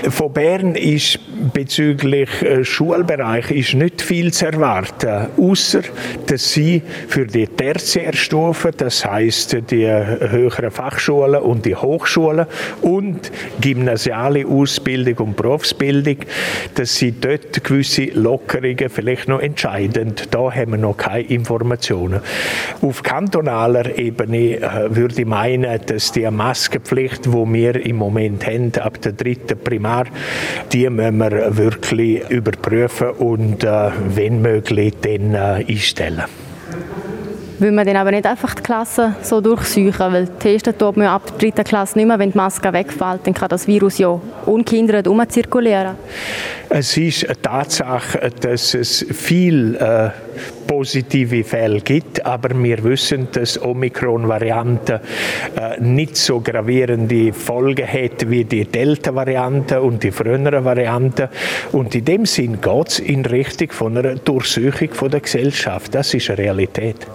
Von 0.08 0.32
Bern 0.32 0.76
ist 0.76 1.18
bezüglich 1.52 2.42
äh, 2.42 2.64
Schulbereich 2.64 3.50
ist 3.50 3.74
nicht 3.74 4.02
viel 4.02 4.32
zu 4.32 4.46
erwarten, 4.46 5.28
außer 5.36 5.80
dass 6.26 6.52
sie 6.52 6.82
für 7.08 7.26
die 7.26 7.46
Tertiärstufe, 7.46 8.70
das 8.70 9.04
heißt 9.04 9.70
die 9.70 9.86
höheren 9.86 10.70
Fachschulen 10.70 11.40
und 11.40 11.64
die 11.64 11.74
Hochschulen 11.74 12.46
und 12.82 13.32
gymnasiale 13.60 14.46
Ausbildung 14.46 15.28
und 15.28 15.36
Berufsbildung, 15.36 16.18
dass 16.74 16.96
sie 16.96 17.12
dort 17.12 17.64
gewisse 17.64 18.04
Lockerungen 18.04 18.88
vielleicht 18.88 19.28
noch 19.28 19.40
entscheidend. 19.40 20.28
Da 20.30 20.52
haben 20.54 20.72
wir 20.72 20.78
noch 20.78 20.96
keine 20.96 21.22
Informationen. 21.22 22.20
Auf 22.80 23.02
kantonaler 23.02 23.98
Ebene 23.98 24.60
äh, 24.60 24.94
würde 24.94 25.22
ich 25.22 25.26
meinen, 25.26 25.80
dass 25.86 26.12
die 26.12 26.30
Maskenpflicht, 26.30 27.32
wo 27.32 27.50
wir 27.52 27.84
im 27.84 27.96
Moment 27.96 28.46
haben, 28.46 28.72
ab 28.80 29.00
der 29.00 29.12
dritten 29.12 29.58
Primar, 29.58 29.95
die 30.72 30.88
müssen 30.90 31.18
wir 31.18 31.56
wirklich 31.56 32.28
überprüfen 32.30 33.10
und 33.10 33.64
äh, 33.64 33.90
wenn 34.14 34.42
möglich 34.42 34.94
dann 35.00 35.34
äh, 35.34 35.64
einstellen. 35.68 36.24
Will 37.58 37.72
man 37.72 37.86
dann 37.86 37.96
aber 37.96 38.10
nicht 38.10 38.26
einfach 38.26 38.54
die 38.54 38.62
Klasse 38.62 39.14
so 39.22 39.40
durchsuchen, 39.40 40.12
weil 40.12 40.28
testen 40.28 40.76
tut 40.76 40.96
man 40.96 41.06
ab 41.06 41.22
der 41.26 41.38
dritten 41.38 41.64
Klasse 41.64 41.98
nicht 41.98 42.06
mehr. 42.06 42.18
Wenn 42.18 42.32
die 42.32 42.36
Maske 42.36 42.72
wegfällt, 42.72 43.26
dann 43.26 43.34
kann 43.34 43.48
das 43.48 43.66
Virus 43.66 43.98
ja 43.98 44.20
ungehindert 44.44 45.08
umzirkulieren. 45.08 45.96
Es 46.68 46.96
ist 46.96 47.24
eine 47.26 47.40
Tatsache, 47.40 48.30
dass 48.40 48.74
es 48.74 49.06
viel 49.08 49.76
äh, 49.76 50.10
positive 50.66 51.44
Fälle 51.44 51.80
gibt, 51.80 52.26
aber 52.26 52.50
wir 52.60 52.82
wissen, 52.82 53.28
dass 53.32 53.60
Omikron-Variante 53.60 55.00
äh, 55.56 55.80
nicht 55.80 56.16
so 56.16 56.40
gravierende 56.40 57.32
Folgen 57.32 57.86
hat 57.86 58.28
wie 58.28 58.44
die 58.44 58.64
Delta-Variante 58.64 59.80
und 59.80 60.02
die 60.02 60.10
früheren 60.10 60.64
Varianten. 60.64 61.28
Und 61.72 61.94
in 61.94 62.04
dem 62.04 62.26
Sinn 62.26 62.60
geht 62.60 62.88
es 62.88 62.98
in 62.98 63.24
Richtung 63.24 63.70
von 63.70 63.96
einer 63.96 64.16
Durchsuchung 64.16 64.92
von 64.92 65.10
der 65.10 65.20
Gesellschaft. 65.20 65.94
Das 65.94 66.12
ist 66.14 66.28
eine 66.30 66.38
Realität. 66.38 67.06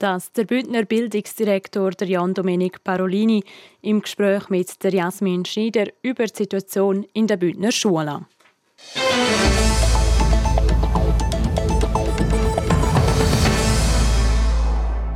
Das 0.00 0.30
der 0.30 0.44
Bündner 0.44 0.84
Bildungsdirektor 0.84 1.90
der 1.90 2.06
Jan 2.06 2.32
Domenic 2.32 2.84
Parolini 2.84 3.42
im 3.82 4.00
Gespräch 4.00 4.48
mit 4.48 4.84
der 4.84 4.94
Jasmin 4.94 5.44
Schneider 5.44 5.86
über 6.02 6.26
die 6.26 6.36
Situation 6.36 7.04
in 7.14 7.26
der 7.26 7.36
Bündner 7.36 7.72
Schule. 7.72 8.24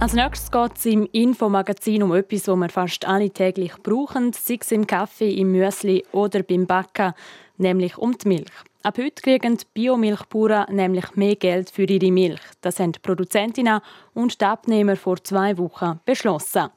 Als 0.00 0.14
nächstes 0.14 0.50
geht 0.50 0.72
es 0.76 0.86
im 0.86 1.08
Infomagazin 1.12 2.02
um 2.02 2.12
etwas, 2.12 2.42
das 2.42 2.56
wir 2.56 2.68
fast 2.68 3.06
alle 3.06 3.30
täglich 3.30 3.74
brauchen, 3.84 4.32
sei 4.32 4.58
es 4.60 4.72
im 4.72 4.88
Kaffee, 4.88 5.30
im 5.30 5.52
Müsli 5.52 6.04
oder 6.10 6.42
beim 6.42 6.66
Backen, 6.66 7.14
nämlich 7.56 7.98
um 7.98 8.18
die 8.18 8.26
Milch. 8.26 8.71
Ab 8.84 8.98
heute 8.98 9.22
kriegen 9.22 9.56
die 9.56 9.64
Biomilchbauern 9.74 10.74
nämlich 10.74 11.14
mehr 11.14 11.36
Geld 11.36 11.70
für 11.70 11.84
ihre 11.84 12.10
Milch. 12.10 12.40
Das 12.62 12.80
haben 12.80 12.90
die 12.90 12.98
Produzentinnen 12.98 13.80
und 14.12 14.40
die 14.40 14.44
Abnehmer 14.44 14.96
vor 14.96 15.22
zwei 15.22 15.56
Wochen 15.56 16.00
beschlossen. 16.04 16.68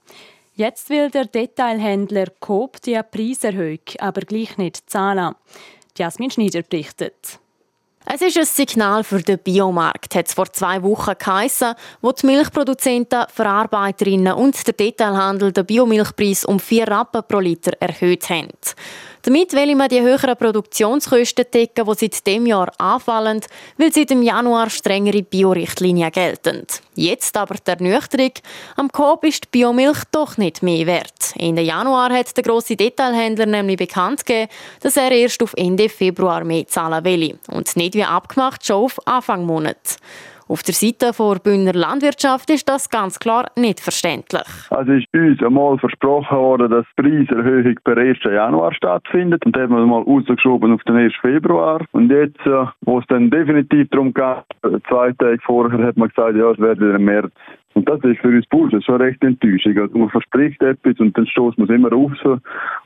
Jetzt 0.54 0.92
will 0.92 1.10
der 1.10 1.26
Detailhändler 1.26 2.28
Coop 2.40 2.80
die 2.84 3.00
Preiserhöhung 3.10 3.80
aber 3.98 4.22
gleich 4.22 4.56
nicht 4.58 4.88
zahlen. 4.88 5.34
Jasmin 5.98 6.30
Schneider 6.30 6.62
berichtet. 6.62 7.40
Es 8.06 8.22
ist 8.22 8.38
ein 8.38 8.46
Signal 8.46 9.04
für 9.04 9.24
den 9.24 9.40
Biomarkt, 9.40 10.14
hat 10.14 10.28
es 10.28 10.36
vor 10.36 10.54
zwei 10.54 10.84
Wochen 10.84 11.14
geheissen, 11.18 11.74
wo 12.02 12.12
die 12.12 12.28
Milchproduzenten, 12.28 13.26
Verarbeiterinnen 13.34 14.34
und 14.34 14.68
der 14.68 14.76
Detailhandel 14.76 15.52
den 15.52 15.66
Biomilchpreis 15.66 16.46
um 16.46 16.60
4 16.60 16.88
Rappen 16.88 17.24
pro 17.28 17.40
Liter 17.40 17.72
erhöht 17.80 18.30
haben. 18.30 18.50
Damit 19.26 19.54
will 19.54 19.76
man 19.76 19.90
die 19.90 20.02
höheren 20.02 20.38
Produktionskosten 20.38 21.46
decken, 21.52 21.84
die 21.84 21.96
seit 21.96 22.28
dem 22.28 22.46
Jahr 22.46 22.72
anfallen, 22.78 23.42
weil 23.76 23.92
seit 23.92 24.12
dem 24.12 24.22
Januar 24.22 24.70
strengere 24.70 25.24
Biorichtlinien 25.24 26.12
gelten. 26.12 26.68
Jetzt 26.94 27.36
aber 27.36 27.56
der 27.56 27.80
Ernüchterung, 27.80 28.34
am 28.76 28.92
Coop 28.92 29.24
ist 29.24 29.46
die 29.46 29.48
Biomilch 29.50 30.04
doch 30.12 30.38
nicht 30.38 30.62
mehr 30.62 30.86
wert. 30.86 31.34
Ende 31.38 31.64
Januar 31.64 32.14
hat 32.14 32.38
der 32.38 32.44
grosse 32.44 32.76
Detailhändler 32.76 33.48
nämlich 33.48 33.78
bekannt 33.78 34.24
gegeben, 34.28 34.52
dass 34.82 34.96
er 34.96 35.12
erst 35.12 35.42
auf 35.42 35.56
Ende 35.58 35.90
Februar 35.90 36.44
mehr 36.44 36.68
zahlen 36.68 37.04
will. 37.04 37.40
Und 37.48 37.76
nicht 37.76 37.96
wie 37.96 38.04
abgemacht 38.04 38.64
schon 38.64 38.84
auf 38.84 39.08
Anfang 39.08 39.44
Monat. 39.44 39.98
Auf 40.48 40.62
der 40.62 40.76
Seite 40.76 41.12
der 41.12 41.40
Bündner 41.40 41.74
Landwirtschaft 41.74 42.52
ist 42.52 42.70
das 42.70 42.88
ganz 42.92 43.18
klar 43.18 43.50
nicht 43.56 43.80
verständlich. 43.80 44.46
Also 44.70 44.92
ist 44.92 45.08
uns 45.12 45.42
einmal 45.42 45.80
versprochen 45.80 46.38
worden, 46.38 46.70
dass 46.70 46.86
die 47.00 47.02
Preiserhöhung 47.02 47.76
per 47.84 47.98
1. 47.98 48.20
Januar 48.26 48.72
stattfindet. 48.76 49.44
Und 49.44 49.58
haben 49.58 49.76
wir 49.76 49.84
mal 49.88 50.04
rausgeschoben 50.04 50.72
auf 50.72 50.84
den 50.84 50.98
1. 50.98 51.14
Februar. 51.20 51.82
Und 51.94 52.12
jetzt, 52.12 52.46
äh, 52.46 52.66
wo 52.82 53.00
es 53.00 53.06
dann 53.08 53.32
definitiv 53.32 53.90
darum 53.90 54.14
geht, 54.14 54.84
zwei 54.88 55.14
Tage 55.14 55.40
vorher 55.44 55.88
hat 55.88 55.98
man 55.98 56.10
gesagt, 56.10 56.38
ja, 56.38 56.52
es 56.52 56.60
wird 56.60 56.80
wieder 56.80 56.96
im 56.96 57.06
März. 57.06 57.34
Und 57.76 57.90
das 57.90 58.00
ist 58.04 58.20
für 58.20 58.30
uns 58.30 58.46
Bauern 58.48 58.82
schon 58.82 59.02
recht 59.02 59.22
enttäuschend. 59.22 59.78
Also 59.78 59.98
man 59.98 60.10
verspricht 60.10 60.62
etwas 60.62 60.98
und 61.00 61.16
dann 61.18 61.28
stoßt 61.28 61.58
man 61.58 61.70
es 61.70 61.76
immer 61.76 61.92
raus. 61.92 62.18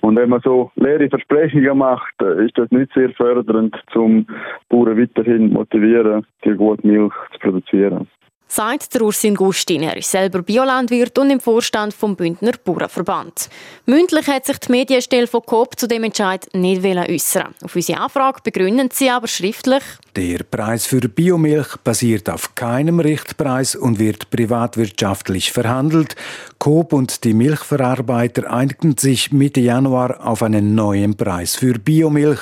Und 0.01 0.15
wenn 0.15 0.29
man 0.29 0.41
so 0.41 0.71
leere 0.75 1.07
Versprechungen 1.09 1.77
macht, 1.77 2.13
äh, 2.21 2.45
ist 2.45 2.57
das 2.57 2.71
nicht 2.71 2.91
sehr 2.93 3.11
fördernd, 3.11 3.75
um 3.95 4.25
Bauern 4.67 4.97
weiterhin 4.99 5.53
motivieren, 5.53 6.25
die 6.43 6.55
gute 6.55 6.85
Milch 6.85 7.13
zu 7.33 7.39
produzieren 7.39 8.07
sagt 8.49 8.93
der 8.93 9.03
Ursin 9.03 9.35
Gustin. 9.35 9.83
Er 9.83 9.95
ist 9.95 10.11
selber 10.11 10.41
Biolandwirt 10.41 11.17
und 11.19 11.29
im 11.29 11.39
Vorstand 11.39 11.93
vom 11.93 12.15
Bündner 12.15 12.53
Bauernverband. 12.63 13.47
Mündlich 13.85 14.27
hat 14.27 14.45
sich 14.45 14.57
die 14.57 14.71
Medienstelle 14.71 15.27
von 15.27 15.43
Coop 15.45 15.79
zu 15.79 15.87
dem 15.87 16.03
Entscheid 16.03 16.47
nicht 16.53 16.83
äußern. 16.83 17.53
Auf 17.63 17.75
unsere 17.75 18.01
Anfrage 18.01 18.41
begründen 18.43 18.89
sie 18.91 19.09
aber 19.09 19.27
schriftlich. 19.27 19.83
Der 20.15 20.39
Preis 20.39 20.85
für 20.85 21.01
Biomilch 21.01 21.77
basiert 21.83 22.29
auf 22.29 22.55
keinem 22.55 22.99
Richtpreis 22.99 23.75
und 23.75 23.99
wird 23.99 24.29
privatwirtschaftlich 24.31 25.51
verhandelt. 25.51 26.15
Coop 26.57 26.91
und 26.91 27.23
die 27.23 27.33
Milchverarbeiter 27.33 28.51
einigten 28.51 28.97
sich 28.97 29.31
Mitte 29.31 29.61
Januar 29.61 30.25
auf 30.25 30.41
einen 30.43 30.75
neuen 30.75 31.15
Preis 31.15 31.55
für 31.55 31.73
Biomilch. 31.77 32.39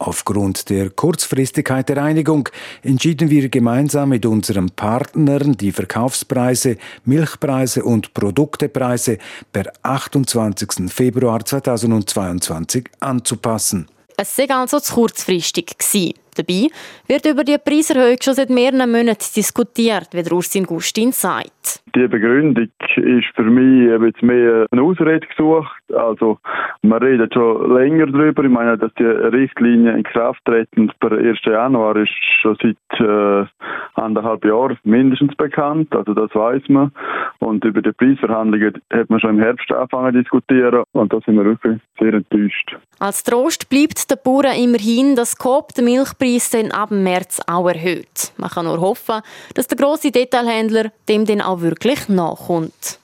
Aufgrund 0.00 0.70
der 0.70 0.90
Kurzfristigkeit 0.90 1.88
der 1.88 2.02
Einigung 2.02 2.48
entschieden 2.82 3.30
wir 3.30 3.48
gemeinsam 3.48 4.10
mit 4.10 4.24
unseren 4.26 4.70
Partnern, 4.70 5.56
die 5.56 5.72
Verkaufspreise, 5.72 6.76
Milchpreise 7.04 7.82
und 7.82 8.14
Produktepreise 8.14 9.18
per 9.52 9.72
28. 9.82 10.88
Februar 10.88 11.44
2022 11.44 12.88
anzupassen. 13.00 13.88
Es 14.16 14.34
sei 14.34 14.48
also 14.50 14.78
zu 14.78 14.94
kurzfristig 14.94 15.66
gewesen. 15.78 16.14
Dabei 16.34 16.68
wird 17.08 17.26
über 17.26 17.42
die 17.42 17.58
Preiserhöhung 17.58 18.16
schon 18.22 18.34
seit 18.34 18.50
mehreren 18.50 18.90
Monaten 18.90 19.26
diskutiert, 19.34 20.08
wie 20.12 20.22
Ursin 20.30 20.64
Gustin 20.64 21.10
sagt. 21.10 21.82
Die 21.94 22.08
Begründung 22.08 22.68
ist 22.96 23.26
für 23.34 23.44
mich 23.44 23.88
jetzt 24.04 24.22
mehr 24.22 24.66
eine 24.70 24.82
Ausrede 24.82 25.26
gesucht. 25.26 25.80
Also, 25.94 26.38
man 26.82 27.02
redet 27.02 27.32
schon 27.34 27.74
länger 27.74 28.06
darüber. 28.06 28.44
Ich 28.44 28.50
meine, 28.50 28.76
dass 28.76 28.92
die 28.94 29.04
Richtlinie 29.04 29.92
in 29.92 30.02
Kraft 30.02 30.44
treten 30.44 30.90
per 31.00 31.12
1. 31.12 31.38
Januar 31.44 31.96
ist 31.96 32.12
schon 32.42 32.56
seit 32.60 33.00
äh, 33.00 33.46
anderthalb 33.94 34.44
Jahren 34.44 34.78
mindestens 34.84 35.34
bekannt. 35.36 35.94
Also, 35.94 36.14
das 36.14 36.34
weiß 36.34 36.62
man. 36.68 36.92
Und 37.38 37.64
über 37.64 37.80
die 37.80 37.92
Preisverhandlungen 37.92 38.80
hat 38.92 39.08
man 39.08 39.20
schon 39.20 39.30
im 39.30 39.40
Herbst 39.40 39.70
angefangen 39.72 40.14
zu 40.14 40.22
diskutieren. 40.22 40.82
Und 40.92 41.12
da 41.12 41.20
sind 41.24 41.36
wir 41.36 41.44
wirklich 41.44 41.80
sehr 41.98 42.14
enttäuscht. 42.14 42.76
Als 42.98 43.22
Trost 43.22 43.70
bleibt 43.70 44.10
den 44.10 44.18
Bauern 44.24 44.56
immerhin, 44.56 45.14
dass 45.14 45.36
Coop 45.36 45.74
den 45.74 45.84
Milchpreis 45.84 46.50
dann 46.50 46.72
ab 46.72 46.90
März 46.90 47.40
auch 47.46 47.68
erhöht. 47.68 48.32
Man 48.36 48.50
kann 48.50 48.66
nur 48.66 48.80
hoffen, 48.80 49.22
dass 49.54 49.68
der 49.68 49.78
grosse 49.78 50.10
Detailhändler 50.10 50.90
dem 51.08 51.24
dann 51.24 51.40
auch 51.40 51.60
wirklich 51.60 51.77
nachkommt. 52.08 52.98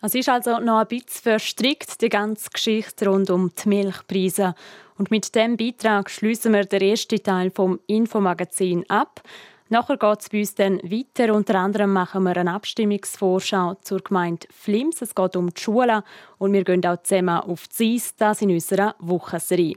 Es 0.00 0.14
ist 0.14 0.28
also 0.28 0.60
noch 0.60 0.78
ein 0.78 0.86
bisschen 0.86 1.22
verstrickt, 1.22 2.00
die 2.00 2.08
ganze 2.08 2.50
Geschichte 2.50 3.08
rund 3.08 3.30
um 3.30 3.50
die 3.54 3.68
Milchpreise. 3.68 4.54
Und 4.96 5.10
mit 5.10 5.34
dem 5.34 5.56
Beitrag 5.56 6.08
schließen 6.08 6.52
wir 6.52 6.64
den 6.64 6.82
ersten 6.82 7.22
Teil 7.22 7.50
vom 7.50 7.80
Infomagazin 7.86 8.88
ab. 8.88 9.22
Nachher 9.70 9.96
geht 9.96 10.20
es 10.20 10.28
bei 10.30 10.38
uns 10.38 10.54
dann 10.54 10.78
weiter. 10.82 11.34
Unter 11.34 11.56
anderem 11.56 11.92
machen 11.92 12.22
wir 12.22 12.36
eine 12.36 12.54
Abstimmungsvorschau 12.54 13.74
zur 13.82 14.00
Gemeinde 14.00 14.46
Flims. 14.50 15.02
Es 15.02 15.14
geht 15.14 15.36
um 15.36 15.52
die 15.52 15.60
Schulen 15.60 16.02
und 16.38 16.52
wir 16.52 16.64
gehen 16.64 16.84
auch 16.86 17.02
zusammen 17.02 17.40
auf 17.40 17.66
die 17.68 17.96
Eis, 17.96 18.14
das 18.16 18.40
in 18.40 18.50
unserer 18.50 18.94
Wochenserie. 18.98 19.76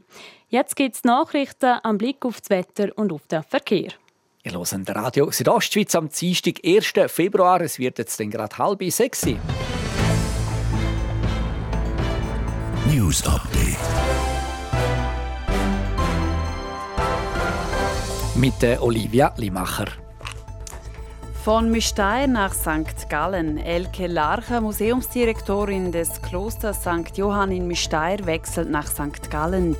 Jetzt 0.49 0.75
gibt 0.75 0.95
es 0.95 1.03
Nachrichten 1.03 1.79
am 1.83 1.97
Blick 1.97 2.23
auf 2.25 2.39
das 2.39 2.49
Wetter 2.49 2.89
und 2.95 3.11
auf 3.11 3.27
den 3.27 3.43
Verkehr. 3.43 3.89
Ihr 4.43 4.53
hört 4.53 4.95
Radio 4.95 5.31
Südostschweiz 5.31 5.93
am 5.95 6.09
Dienstag, 6.09 6.59
1. 6.65 6.93
Februar. 7.11 7.61
Es 7.61 7.77
wird 7.79 7.99
jetzt 7.99 8.19
dann 8.19 8.31
gerade 8.31 8.57
halb 8.57 8.83
sechs. 8.91 9.25
News 12.87 13.25
Update. 13.27 13.77
mit 18.41 18.81
Olivia 18.81 19.31
Limacher. 19.37 19.85
Von 21.43 21.69
Müsteir 21.69 22.25
nach 22.25 22.53
St. 22.53 23.07
Gallen. 23.07 23.59
Elke 23.59 24.07
Larcher, 24.07 24.61
Museumsdirektorin 24.61 25.91
des 25.91 26.21
Klosters 26.23 26.81
St. 26.81 27.15
Johann 27.15 27.51
in 27.51 27.67
Müsteir, 27.67 28.25
wechselt 28.25 28.71
nach 28.71 28.87
St. 28.87 29.29
Gallen. 29.29 29.75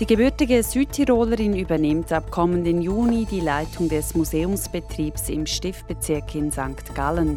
Die 0.00 0.06
gebürtige 0.06 0.62
Südtirolerin 0.62 1.56
übernimmt 1.56 2.12
ab 2.12 2.30
kommenden 2.30 2.80
Juni 2.80 3.26
die 3.28 3.40
Leitung 3.40 3.88
des 3.88 4.14
Museumsbetriebs 4.14 5.28
im 5.28 5.44
Stiftbezirk 5.44 6.36
in 6.36 6.52
St. 6.52 6.94
Gallen. 6.94 7.36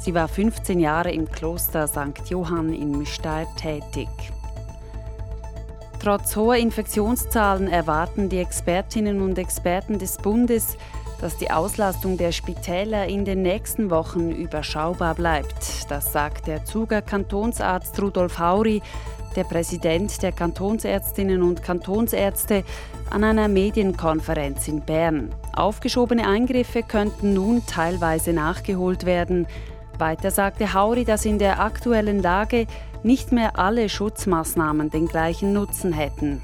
Sie 0.00 0.12
war 0.12 0.26
15 0.26 0.80
Jahre 0.80 1.12
im 1.12 1.30
Kloster 1.30 1.86
St. 1.86 2.28
Johann 2.28 2.72
in 2.72 2.98
Müsteir 2.98 3.46
tätig. 3.56 4.08
Trotz 6.00 6.34
hoher 6.34 6.56
Infektionszahlen 6.56 7.68
erwarten 7.68 8.28
die 8.28 8.38
Expertinnen 8.38 9.20
und 9.20 9.38
Experten 9.38 10.00
des 10.00 10.16
Bundes, 10.16 10.76
dass 11.20 11.36
die 11.36 11.52
Auslastung 11.52 12.16
der 12.16 12.32
Spitäler 12.32 13.06
in 13.06 13.24
den 13.24 13.42
nächsten 13.42 13.90
Wochen 13.90 14.32
überschaubar 14.32 15.14
bleibt. 15.14 15.88
Das 15.88 16.12
sagt 16.12 16.48
der 16.48 16.64
Zuger 16.64 17.00
Kantonsarzt 17.00 18.02
Rudolf 18.02 18.40
Hauri, 18.40 18.82
der 19.36 19.44
Präsident 19.44 20.22
der 20.22 20.32
Kantonsärztinnen 20.32 21.42
und 21.42 21.62
Kantonsärzte, 21.62 22.64
an 23.10 23.24
einer 23.24 23.48
Medienkonferenz 23.48 24.68
in 24.68 24.80
Bern. 24.80 25.34
Aufgeschobene 25.52 26.26
Eingriffe 26.26 26.82
könnten 26.82 27.34
nun 27.34 27.64
teilweise 27.66 28.32
nachgeholt 28.32 29.04
werden. 29.04 29.46
Weiter 29.98 30.30
sagte 30.30 30.72
Hauri, 30.72 31.04
dass 31.04 31.24
in 31.24 31.38
der 31.38 31.60
aktuellen 31.60 32.22
Lage 32.22 32.66
nicht 33.02 33.32
mehr 33.32 33.58
alle 33.58 33.88
Schutzmaßnahmen 33.88 34.90
den 34.90 35.08
gleichen 35.08 35.52
Nutzen 35.52 35.92
hätten. 35.92 36.40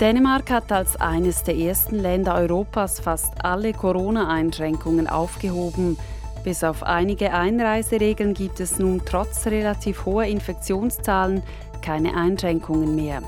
Dänemark 0.00 0.50
hat 0.50 0.72
als 0.72 0.96
eines 0.96 1.44
der 1.44 1.56
ersten 1.56 1.96
Länder 1.96 2.34
Europas 2.34 2.98
fast 2.98 3.44
alle 3.44 3.72
Corona-Einschränkungen 3.72 5.06
aufgehoben. 5.06 5.96
Bis 6.44 6.64
auf 6.64 6.82
einige 6.82 7.32
Einreiseregeln 7.32 8.34
gibt 8.34 8.60
es 8.60 8.78
nun 8.78 9.02
trotz 9.04 9.46
relativ 9.46 10.04
hoher 10.06 10.24
Infektionszahlen 10.24 11.42
keine 11.82 12.16
Einschränkungen 12.16 12.94
mehr. 12.96 13.22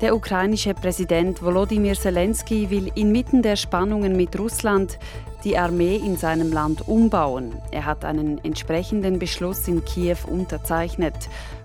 Der 0.00 0.16
ukrainische 0.16 0.72
Präsident 0.72 1.42
Volodymyr 1.42 1.94
Zelensky 1.94 2.70
will 2.70 2.90
inmitten 2.94 3.42
der 3.42 3.56
Spannungen 3.56 4.16
mit 4.16 4.38
Russland 4.38 4.98
die 5.44 5.58
Armee 5.58 5.96
in 5.96 6.16
seinem 6.16 6.52
Land 6.52 6.88
umbauen. 6.88 7.52
Er 7.70 7.84
hat 7.84 8.04
einen 8.04 8.42
entsprechenden 8.42 9.18
Beschluss 9.18 9.68
in 9.68 9.84
Kiew 9.84 10.16
unterzeichnet. 10.26 11.14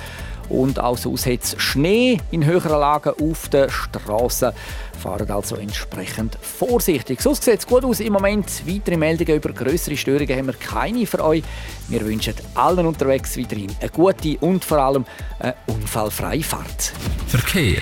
Und 0.50 0.80
auch 0.80 0.98
sonst 0.98 1.26
hat 1.26 1.44
es 1.44 1.54
Schnee 1.58 2.18
in 2.30 2.44
höheren 2.44 2.78
Lagen 2.78 3.12
auf 3.22 3.48
den 3.48 3.70
Straßen. 3.70 4.52
Fahren 5.00 5.30
also 5.30 5.56
entsprechend 5.56 6.36
vorsichtig. 6.42 7.22
Sonst 7.22 7.44
sieht 7.44 7.60
es 7.60 7.66
gut 7.66 7.84
aus 7.84 8.00
im 8.00 8.12
Moment. 8.12 8.62
Weitere 8.66 8.96
Meldungen 8.96 9.36
über 9.36 9.52
größere 9.52 9.96
Störungen 9.96 10.36
haben 10.36 10.46
wir 10.48 10.54
keine 10.54 11.06
für 11.06 11.24
euch. 11.24 11.42
Wir 11.88 12.04
wünschen 12.04 12.34
allen 12.54 12.84
unterwegs 12.84 13.38
weiterhin 13.38 13.70
eine 13.80 13.90
gute 13.90 14.36
und 14.40 14.64
vor 14.64 14.78
allem 14.78 15.04
eine 15.38 15.54
unfallfreie 15.68 16.42
Fahrt. 16.42 16.92
Verkehr. 17.28 17.80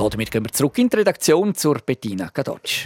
Und 0.00 0.14
damit 0.14 0.30
gehen 0.30 0.44
wir 0.44 0.52
zurück 0.52 0.78
in 0.78 0.88
die 0.88 0.96
Redaktion 0.96 1.54
zur 1.54 1.78
Bettina 1.84 2.30
Gadotsch. 2.32 2.84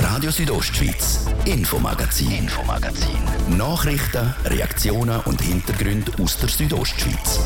Radio 0.00 0.30
Südostschweiz, 0.30 1.26
Infomagazin, 1.44 2.30
Infomagazin. 2.30 3.18
Nachrichten, 3.56 4.34
Reaktionen 4.44 5.20
und 5.24 5.40
Hintergründe 5.42 6.12
aus 6.22 6.38
der 6.38 6.48
Südostschweiz. 6.48 7.40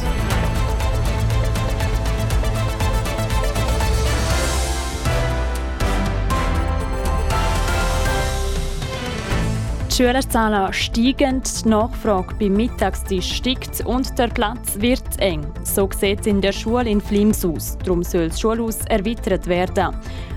Schülerzahlen 9.99 10.73
steigen, 10.73 11.43
die 11.43 11.69
Nachfrage 11.69 12.33
beim 12.39 12.53
Mittagstisch 12.53 13.33
steigt 13.33 13.85
und 13.85 14.17
der 14.17 14.29
Platz 14.29 14.79
wird 14.79 15.03
eng. 15.19 15.45
So 15.65 15.89
sieht 15.91 16.21
es 16.21 16.27
in 16.29 16.41
der 16.41 16.53
Schule 16.53 16.89
in 16.89 17.01
Flims 17.01 17.45
aus. 17.45 17.77
Darum 17.79 18.05
soll 18.05 18.29
das 18.29 18.41
Schulhaus 18.41 18.79
erweitert 18.89 19.49
werden. 19.49 19.97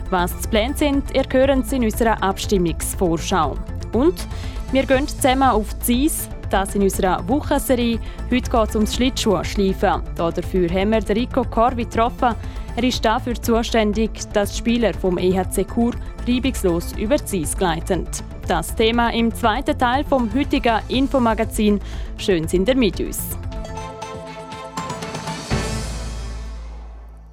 Was 0.09 0.35
die 0.39 0.47
Pläne 0.47 0.75
sind, 0.75 1.15
ihr 1.15 1.25
hören 1.31 1.63
Sie 1.63 1.75
in 1.75 1.83
unserer 1.83 2.23
Abstimmungsvorschau. 2.23 3.55
Und 3.93 4.27
wir 4.71 4.83
gehen 4.83 5.07
zusammen 5.07 5.43
auf 5.43 5.67
die 5.87 6.05
Eis, 6.05 6.27
das 6.49 6.73
in 6.73 6.81
unserer 6.81 7.27
Wochenserie. 7.27 7.99
Heute 8.31 8.49
geht 8.49 8.69
es 8.69 8.75
ums 8.75 8.95
Schlittschuhschleifen. 8.95 10.01
Dafür 10.15 10.69
haben 10.69 10.91
wir 10.91 11.15
Rico 11.15 11.43
Corvi 11.43 11.83
getroffen. 11.83 12.33
Er 12.75 12.83
ist 12.83 13.05
dafür 13.05 13.35
zuständig, 13.35 14.09
dass 14.33 14.53
die 14.53 14.57
Spieler 14.57 14.95
vom 14.95 15.19
EHC 15.19 15.67
Chur 15.71 15.93
reibungslos 16.27 16.93
über 16.93 17.17
die 17.17 17.43
Eis 17.43 17.55
gleiten. 17.55 18.07
Das 18.51 18.75
Thema 18.75 19.13
im 19.13 19.33
zweiten 19.33 19.79
Teil 19.79 20.03
vom 20.03 20.29
heutigen 20.33 20.81
Infomagazin. 20.89 21.79
Schön 22.17 22.49
sind 22.49 22.67
ihr 22.67 22.75
mit 22.75 22.99
uns. 22.99 23.37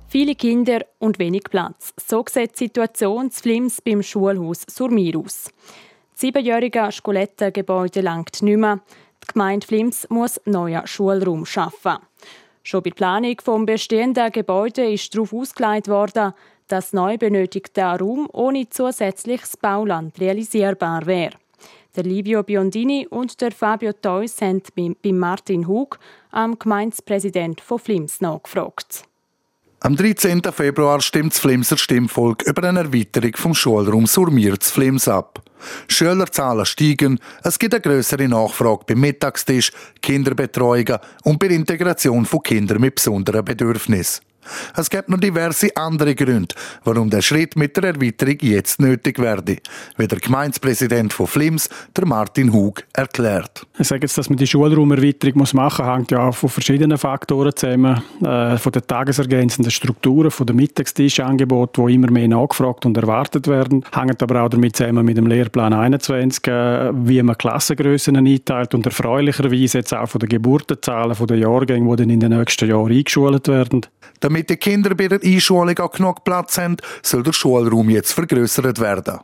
Viele 0.06 0.36
Kinder 0.36 0.82
und 1.00 1.18
wenig 1.18 1.42
Platz. 1.50 1.92
So 1.96 2.24
sieht 2.30 2.52
die 2.52 2.66
Situation 2.66 3.32
zu 3.32 3.42
Flims 3.42 3.80
beim 3.80 4.00
Schulhaus 4.00 4.62
Surmir 4.70 5.18
aus. 5.18 5.50
Das 6.12 6.20
siebenjährige 6.20 6.88
Skelettengebäude 6.92 8.00
langt 8.00 8.40
nicht 8.40 8.56
mehr. 8.56 8.78
Die 9.24 9.32
Gemeinde 9.32 9.66
Flims 9.66 10.08
muss 10.10 10.40
neuen 10.44 10.86
Schulraum 10.86 11.44
schaffen. 11.44 11.96
Schon 12.62 12.84
bei 12.84 12.90
der 12.90 12.94
Planung 12.94 13.36
des 13.36 13.66
bestehenden 13.66 14.30
Gebäudes 14.30 14.88
ist 14.88 15.12
darauf 15.16 15.32
ausgelegt 15.32 15.88
worden, 15.88 16.32
dass 16.68 16.92
neu 16.92 17.18
benötigter 17.18 17.98
Raum 17.98 18.28
ohne 18.32 18.68
zusätzliches 18.68 19.56
Bauland 19.56 20.20
realisierbar 20.20 21.06
wäre. 21.06 21.34
Der 21.96 22.04
Livio 22.04 22.42
Biondini 22.42 23.06
und 23.08 23.40
der 23.40 23.50
Fabio 23.50 23.92
Theus 23.92 24.40
haben 24.40 24.62
bei 25.02 25.12
Martin 25.12 25.66
Hug, 25.66 25.98
am 26.30 26.58
Gemeindepräsident 26.58 27.60
von 27.60 27.78
Flims, 27.78 28.20
nachgefragt. 28.20 29.04
Am 29.80 29.96
13. 29.96 30.42
Februar 30.52 31.00
stimmt 31.00 31.32
das 31.32 31.40
Flimser 31.40 31.76
Stimmvolk 31.76 32.42
über 32.42 32.68
eine 32.68 32.80
Erweiterung 32.80 33.36
vom 33.36 33.54
Schulraum 33.54 34.06
Surmir 34.06 34.58
zu 34.58 34.72
Flims 34.72 35.06
ab. 35.06 35.42
Schülerzahlen 35.86 36.66
steigen, 36.66 37.20
es 37.42 37.58
gibt 37.58 37.74
eine 37.74 37.80
größere 37.80 38.28
Nachfrage 38.28 38.84
beim 38.86 39.00
Mittagstisch, 39.00 39.72
Kinderbetreuungen 40.02 40.98
und 41.24 41.38
bei 41.38 41.48
der 41.48 41.56
Integration 41.56 42.26
von 42.26 42.42
Kindern 42.42 42.80
mit 42.80 42.96
besonderen 42.96 43.44
Bedürfnissen. 43.44 44.27
Es 44.76 44.90
gibt 44.90 45.08
noch 45.08 45.18
diverse 45.18 45.74
andere 45.76 46.14
Gründe, 46.14 46.54
warum 46.84 47.10
der 47.10 47.22
Schritt 47.22 47.56
mit 47.56 47.76
der 47.76 47.84
Erweiterung 47.84 48.38
jetzt 48.40 48.80
nötig 48.80 49.18
werde, 49.18 49.56
wie 49.96 50.06
der 50.06 50.18
Gemeindepräsident 50.18 51.12
von 51.12 51.26
Flims, 51.26 51.68
der 51.96 52.06
Martin 52.06 52.52
Hug, 52.52 52.82
erklärt. 52.92 53.66
Ich 53.78 53.88
sage 53.88 54.02
jetzt, 54.02 54.18
dass 54.18 54.28
man 54.28 54.38
die 54.38 54.46
Schulraumerweiterung 54.46 55.38
machen 55.38 55.60
muss, 55.60 55.78
hängt 55.78 56.10
ja 56.10 56.28
auch 56.28 56.34
von 56.34 56.48
verschiedenen 56.48 56.98
Faktoren 56.98 57.54
zusammen. 57.54 58.02
Äh, 58.22 58.56
von 58.58 58.72
den 58.72 58.86
tagesergänzenden 58.86 59.70
Strukturen, 59.70 60.30
von 60.30 60.46
den 60.46 60.56
Mittagstischangeboten, 60.56 61.86
die 61.86 61.94
immer 61.94 62.10
mehr 62.10 62.28
nachgefragt 62.28 62.86
und 62.86 62.96
erwartet 62.96 63.46
werden, 63.48 63.84
hängt 63.94 64.22
aber 64.22 64.42
auch 64.42 64.48
damit 64.48 64.76
zusammen 64.76 65.04
mit 65.04 65.16
dem 65.16 65.26
Lehrplan 65.26 65.72
21, 65.72 66.46
äh, 66.48 66.90
wie 66.94 67.22
man 67.22 67.38
Klassengrößen 67.38 68.16
einteilt 68.16 68.74
und 68.74 68.86
erfreulicherweise 68.86 69.78
jetzt 69.78 69.94
auch 69.94 70.08
von 70.08 70.18
den 70.18 70.28
Geburtenzahlen, 70.28 71.14
von 71.14 71.26
den 71.26 71.40
Jahrgängen, 71.40 71.88
die 71.90 71.96
dann 71.96 72.10
in 72.10 72.20
den 72.20 72.36
nächsten 72.36 72.68
Jahren 72.68 72.92
eingeschult 72.92 73.48
werden. 73.48 73.86
Damit 74.20 74.50
die 74.50 74.56
Kinder 74.56 74.94
bei 74.94 75.08
der 75.08 75.22
Einschulung 75.22 75.78
auch 75.78 75.92
genug 75.92 76.24
Platz 76.24 76.58
haben, 76.58 76.76
soll 77.02 77.22
der 77.22 77.32
Schulraum 77.32 77.90
jetzt 77.90 78.12
vergrößert 78.12 78.80
werden. 78.80 79.20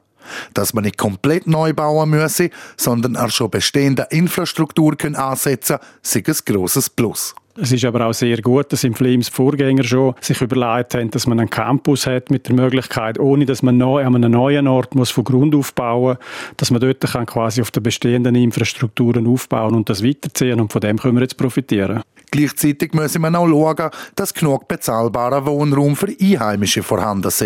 Dass 0.54 0.72
man 0.72 0.84
nicht 0.84 0.96
komplett 0.96 1.46
neu 1.46 1.72
bauen 1.72 2.10
müsse, 2.10 2.50
sondern 2.76 3.16
auch 3.16 3.30
schon 3.30 3.50
bestehende 3.50 4.06
Infrastruktur 4.10 4.96
können 4.96 5.16
ansetzen, 5.16 5.78
ist 6.02 6.16
ein 6.16 6.54
grosses 6.54 6.88
Plus. 6.88 7.34
Es 7.56 7.70
ist 7.70 7.84
aber 7.84 8.06
auch 8.06 8.12
sehr 8.12 8.42
gut, 8.42 8.72
dass 8.72 8.82
im 8.82 8.94
Flims 8.94 9.28
Vorgänger 9.28 9.84
schon 9.84 10.14
sich 10.20 10.40
überlegt 10.40 10.94
haben, 10.94 11.10
dass 11.10 11.28
man 11.28 11.38
einen 11.38 11.50
Campus 11.50 12.04
hat 12.06 12.28
mit 12.30 12.48
der 12.48 12.54
Möglichkeit, 12.56 13.18
ohne 13.20 13.46
dass 13.46 13.62
man 13.62 13.76
neu 13.76 14.04
an 14.04 14.16
einem 14.16 14.32
neuen 14.32 14.66
Ort 14.66 14.96
muss 14.96 15.10
von 15.10 15.22
Grund 15.22 15.54
aufbauen 15.54 16.16
muss, 16.18 16.54
dass 16.56 16.70
man 16.72 16.80
dort 16.80 17.00
kann 17.00 17.26
quasi 17.26 17.60
auf 17.60 17.70
den 17.70 17.84
bestehenden 17.84 18.34
Infrastrukturen 18.34 19.28
aufbauen 19.28 19.74
und 19.74 19.88
das 19.88 20.02
weiterziehen 20.02 20.60
und 20.60 20.72
von 20.72 20.80
dem 20.80 20.98
können 20.98 21.14
wir 21.14 21.22
jetzt 21.22 21.36
profitieren. 21.36 22.02
Gleichzeitig 22.32 22.92
müssen 22.94 23.22
wir 23.22 23.38
auch 23.38 23.46
schauen, 23.46 23.90
dass 24.16 24.34
genug 24.34 24.66
bezahlbarer 24.66 25.46
Wohnraum 25.46 25.94
für 25.94 26.08
Einheimische 26.08 26.82
vorhanden 26.82 27.28
ist. 27.28 27.44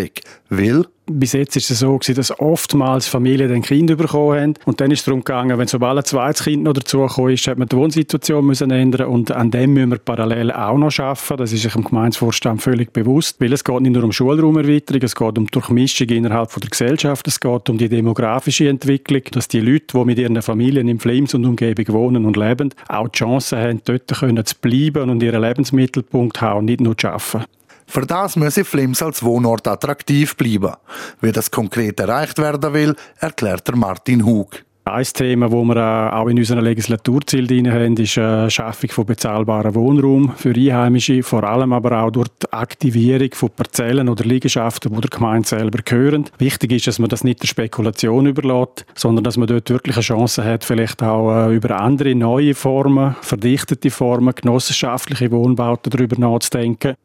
Weil 0.49 0.85
bis 1.09 1.33
jetzt 1.33 1.55
ist 1.55 1.71
es 1.71 1.79
so 1.79 1.97
gewesen, 1.97 2.15
dass 2.15 2.39
oftmals 2.39 3.07
Familien 3.07 3.51
ein 3.51 3.61
Kind 3.61 3.95
bekommen 3.97 4.39
haben. 4.39 4.53
Und 4.65 4.81
dann 4.81 4.91
ist 4.91 4.99
es 4.99 5.05
darum 5.05 5.23
gegangen, 5.23 5.57
wenn 5.57 5.67
sobald 5.67 5.97
ein 5.97 6.05
zweites 6.05 6.43
Kind 6.43 6.63
noch 6.63 6.73
dazugekommen 6.73 7.33
ist, 7.33 7.47
hat 7.47 7.57
man 7.57 7.67
die 7.67 7.75
Wohnsituation 7.75 8.45
müssen 8.45 8.71
ändern 8.71 9.07
und 9.07 9.31
an 9.31 9.51
dem 9.51 9.73
müssen 9.73 9.91
wir 9.91 9.97
parallel 9.97 10.51
auch 10.51 10.77
noch 10.77 10.97
arbeiten. 10.99 11.37
Das 11.37 11.51
ist 11.51 11.63
sich 11.63 11.75
im 11.75 11.83
Gemeindevorstand 11.83 12.61
völlig 12.61 12.93
bewusst, 12.93 13.39
weil 13.39 13.53
es 13.53 13.63
geht 13.63 13.81
nicht 13.81 13.93
nur 13.93 14.03
um 14.03 14.11
Schulraumerweiterung, 14.11 15.01
es 15.01 15.15
geht 15.15 15.37
um 15.37 15.47
Durchmischung 15.47 16.07
innerhalb 16.09 16.53
der 16.53 16.69
Gesellschaft, 16.69 17.27
es 17.27 17.39
geht 17.39 17.69
um 17.69 17.77
die 17.77 17.89
demografische 17.89 18.69
Entwicklung, 18.69 19.21
dass 19.31 19.47
die 19.47 19.61
Leute, 19.61 19.97
die 19.97 20.05
mit 20.05 20.19
ihren 20.19 20.41
Familien 20.41 20.87
im 20.87 20.99
Flims 20.99 21.33
und 21.33 21.45
Umgebung 21.45 21.87
wohnen 21.89 22.25
und 22.25 22.37
leben, 22.37 22.73
auch 22.87 23.07
die 23.07 23.17
Chance 23.17 23.57
haben, 23.57 23.81
dort 23.85 24.07
können 24.07 24.45
zu 24.45 24.55
bleiben 24.61 25.09
und 25.09 25.23
ihren 25.23 25.41
Lebensmittelpunkt 25.41 26.41
haben, 26.41 26.65
nicht 26.65 26.81
nur 26.81 26.97
zu 26.97 27.07
arbeiten. 27.07 27.58
Für 27.89 28.05
das 28.05 28.35
müsse 28.35 28.63
Flims 28.63 29.01
als 29.01 29.23
Wohnort 29.23 29.67
attraktiv 29.67 30.37
bleiben. 30.37 30.73
Wie 31.21 31.31
das 31.31 31.49
konkret 31.49 31.99
erreicht 31.99 32.37
werden 32.37 32.71
will, 32.71 32.95
erklärt 33.19 33.75
Martin 33.75 34.23
Hug. 34.23 34.63
Ein 34.85 35.03
Thema, 35.03 35.49
das 35.49 35.55
wir 35.55 35.75
äh, 35.75 36.15
auch 36.15 36.27
in 36.27 36.37
unserem 36.37 36.63
Legislaturziel 36.63 37.47
haben, 37.71 37.97
ist 37.97 38.15
die 38.15 38.19
äh, 38.19 38.49
Schaffung 38.49 38.91
von 38.91 39.05
bezahlbarem 39.05 39.73
Wohnraum 39.73 40.33
für 40.35 40.53
Einheimische, 40.53 41.23
vor 41.23 41.43
allem 41.43 41.73
aber 41.73 42.03
auch 42.03 42.11
durch 42.11 42.27
die 42.41 42.53
Aktivierung 42.53 43.29
von 43.33 43.49
Parzellen 43.49 44.07
oder 44.07 44.23
Liegenschaften, 44.23 44.93
die 44.93 45.01
der 45.01 45.09
Gemeinde 45.09 45.47
selber 45.47 45.79
gehören. 45.83 46.25
Wichtig 46.37 46.71
ist, 46.71 46.87
dass 46.87 46.99
man 46.99 47.09
das 47.09 47.23
nicht 47.23 47.41
der 47.41 47.47
Spekulation 47.47 48.27
überlässt, 48.27 48.85
sondern 48.95 49.23
dass 49.23 49.37
man 49.37 49.47
dort 49.47 49.69
wirklich 49.69 49.95
eine 49.95 50.03
Chance 50.03 50.43
hat, 50.43 50.63
vielleicht 50.63 51.01
auch 51.01 51.47
äh, 51.47 51.55
über 51.55 51.81
andere 51.81 52.13
neue 52.13 52.53
Formen, 52.53 53.15
verdichtete 53.21 53.89
Formen, 53.89 54.33
genossenschaftliche 54.33 55.31
Wohnbauten 55.31 55.91
darüber 55.91 56.17
nachzudenken. 56.17 56.95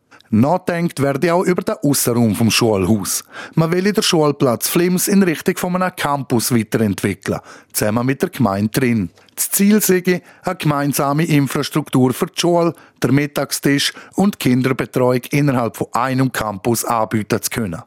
Nachdenkt 0.41 1.01
werde 1.01 1.33
auch 1.33 1.45
über 1.45 1.63
den 1.63 1.77
Aussenraum 1.83 2.35
vom 2.35 2.51
Schulhaus. 2.51 3.23
Man 3.55 3.71
will 3.71 3.93
den 3.93 4.03
Schulplatz 4.03 4.69
Flims 4.69 5.07
in 5.07 5.23
Richtung 5.23 5.57
von 5.57 5.77
einem 5.77 5.95
Campus 5.95 6.53
weiterentwickeln, 6.53 7.39
zusammen 7.73 8.05
mit 8.05 8.21
der 8.21 8.31
Gemeinde 8.31 8.71
drin. 8.71 9.11
Das 9.37 9.51
Ziel 9.51 9.81
sei 9.81 10.23
eine 10.43 10.57
gemeinsame 10.57 11.25
Infrastruktur 11.25 12.13
für 12.13 12.27
die 12.27 12.41
Schule, 12.41 12.75
der 13.01 13.13
Mittagstisch 13.13 13.93
und 14.17 14.41
Kinderbetreuung 14.41 15.23
innerhalb 15.31 15.77
von 15.77 15.87
einem 15.93 16.33
Campus 16.33 16.85
anbieten 16.85 17.41
zu 17.41 17.51
können. 17.51 17.83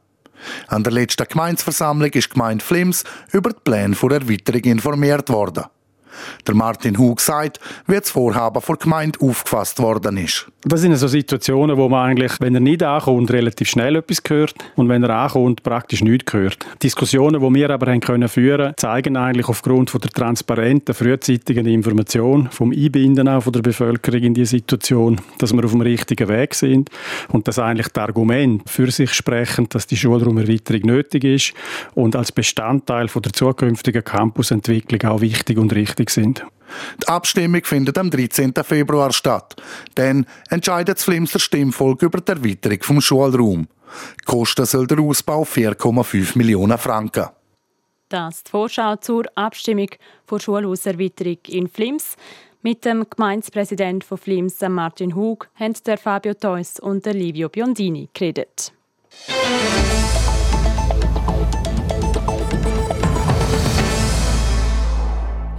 An 0.67 0.83
der 0.83 0.93
letzten 0.93 1.27
Gemeinsversammlung 1.27 2.11
ist 2.11 2.29
die 2.29 2.33
Gemeinde 2.33 2.63
Flims 2.63 3.03
über 3.33 3.49
die 3.49 3.59
Pläne 3.63 3.95
der 3.95 4.21
Erweiterung 4.21 4.61
informiert 4.61 5.29
worden. 5.29 5.65
Der 6.45 6.55
Martin 6.55 6.97
Hug 6.97 7.19
sagt, 7.21 7.59
wie 7.87 7.97
das 7.97 8.09
Vorhaben 8.09 8.61
vor 8.61 8.77
Gemeinde 8.77 9.19
aufgefasst 9.21 9.79
worden 9.79 10.17
ist. 10.17 10.47
Das 10.63 10.81
sind 10.81 10.95
so 10.95 11.07
Situationen, 11.07 11.77
wo 11.77 11.87
man 11.87 12.09
eigentlich, 12.09 12.33
wenn 12.39 12.53
er 12.53 12.61
nicht 12.61 12.83
ankommt, 12.83 13.31
relativ 13.31 13.69
schnell 13.69 13.95
etwas 13.95 14.21
hört 14.27 14.55
und 14.75 14.89
wenn 14.89 15.03
er 15.03 15.11
ankommt, 15.11 15.63
praktisch 15.63 16.01
nichts 16.03 16.33
hört. 16.33 16.65
Diskussionen, 16.83 17.41
die 17.41 17.59
wir 17.59 17.69
aber 17.69 17.91
haben 17.91 18.01
können 18.01 18.27
führen, 18.27 18.73
zeigen 18.77 19.15
eigentlich 19.15 19.47
aufgrund 19.47 19.89
von 19.89 20.01
der 20.01 20.11
transparenten, 20.11 20.93
frühzeitigen 20.93 21.65
Information, 21.67 22.49
vom 22.51 22.71
Einbinden 22.71 23.27
auch 23.27 23.43
von 23.43 23.53
der 23.53 23.61
Bevölkerung 23.61 24.21
in 24.21 24.33
die 24.33 24.45
Situation, 24.45 25.21
dass 25.37 25.53
wir 25.53 25.63
auf 25.63 25.71
dem 25.71 25.81
richtigen 25.81 26.27
Weg 26.27 26.55
sind 26.55 26.89
und 27.29 27.47
dass 27.47 27.59
eigentlich 27.59 27.87
das 27.89 28.03
Argument 28.03 28.69
für 28.69 28.91
sich 28.91 29.13
sprechen, 29.13 29.69
dass 29.69 29.87
die 29.87 29.97
Schulraumerweiterung 29.97 30.81
nötig 30.81 31.23
ist 31.23 31.53
und 31.95 32.15
als 32.15 32.31
Bestandteil 32.31 33.07
von 33.07 33.21
der 33.21 33.33
zukünftigen 33.33 34.03
Campusentwicklung 34.03 35.01
auch 35.09 35.21
wichtig 35.21 35.57
und 35.57 35.73
richtig 35.73 36.06
tätig 36.07 36.09
sind. 36.09 36.45
Die 37.01 37.07
Abstimmung 37.07 37.63
findet 37.63 37.97
am 37.97 38.09
13. 38.09 38.53
Februar 38.63 39.13
statt. 39.13 39.55
Dann 39.95 40.25
entscheidet 40.49 40.97
das 40.97 41.03
Flimser 41.03 41.39
Stimmvolk 41.39 42.01
über 42.01 42.19
die 42.19 42.31
Erweiterung 42.31 42.79
vom 42.81 43.01
Schulraum. 43.01 43.67
Kosten 44.25 44.65
soll 44.65 44.85
der 44.87 44.99
Ausbau 44.99 45.43
4,5 45.43 46.37
Millionen 46.37 46.77
Franken. 46.77 47.27
Das 48.09 48.43
die 48.43 48.51
Vorschau 48.51 48.95
zur 48.97 49.25
Abstimmung 49.35 49.89
zur 50.27 50.39
Schulhauserweiterung 50.39 51.39
in 51.47 51.67
Flims. 51.67 52.15
Mit 52.61 52.83
dem 52.83 53.05
Gemeindepräsident 53.09 54.03
von 54.03 54.17
Flims, 54.17 54.59
Martin 54.67 55.15
Hug, 55.15 55.47
haben 55.55 55.75
der 55.85 55.97
Fabio 55.97 56.33
Theus 56.33 56.79
und 56.79 57.05
der 57.05 57.13
Livio 57.13 57.49
Biondini 57.49 58.09
geredet. 58.13 58.73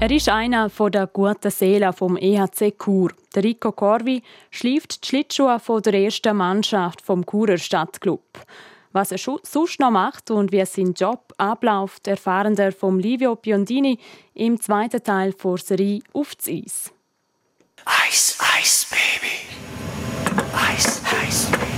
Er 0.01 0.13
ist 0.13 0.29
einer 0.29 0.69
der 0.69 1.09
guten 1.09 1.51
Seelen 1.51 1.93
vom 1.93 2.17
EHC 2.17 2.73
Chur. 2.79 3.11
Der 3.35 3.43
Rico 3.43 3.73
Corvi 3.73 4.23
schleift 4.49 5.03
die 5.03 5.09
Schlittschuhe 5.09 5.59
von 5.59 5.83
der 5.83 5.95
ersten 5.95 6.37
Mannschaft 6.37 7.03
vom 7.03 7.27
Churer 7.27 7.59
Stadtclub. 7.59 8.23
Was 8.93 9.11
er 9.11 9.19
sonst 9.19 9.81
noch 9.81 9.91
macht 9.91 10.31
und 10.31 10.53
wie 10.53 10.65
sein 10.67 10.95
Job 10.95 11.35
abläuft, 11.37 12.07
erfahren 12.07 12.57
wir 12.57 12.71
vom 12.71 13.01
Livio 13.01 13.35
Biondini 13.35 13.99
im 14.35 14.61
zweiten 14.61 15.03
Teil 15.03 15.33
der 15.33 15.57
Serie 15.57 16.01
«Auf 16.13 16.37
das 16.37 16.47
Eis». 16.47 16.93
Eis, 17.85 18.39
Eis, 18.57 18.87
Baby. 18.89 19.35
Eis, 20.55 21.03
Eis, 21.25 21.47
Baby. 21.51 21.78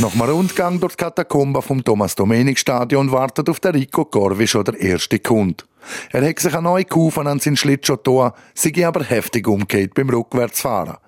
Nach 0.00 0.12
einem 0.12 0.30
Rundgang 0.30 0.78
durch 0.78 0.94
die 0.94 1.02
Katakomba 1.02 1.60
vom 1.60 1.82
Thomas-Domenik-Stadion 1.82 3.10
wartet 3.10 3.48
auf 3.48 3.58
den 3.58 3.72
Rico 3.72 4.04
Corvi 4.04 4.46
schon 4.46 4.62
der 4.62 4.78
erste 4.78 5.18
Kunde. 5.18 5.64
Er 6.12 6.24
hat 6.24 6.38
sich 6.38 6.52
eine 6.54 6.62
neue 6.62 6.84
Kufen 6.84 7.26
an 7.26 7.40
seinen 7.40 7.56
Schlittschuh 7.56 7.96
getan, 7.96 8.30
sei 8.54 8.86
aber 8.86 9.02
heftig 9.02 9.48
umgekehrt 9.48 9.94
beim 9.94 10.08
Rückwärtsfahren. 10.08 10.98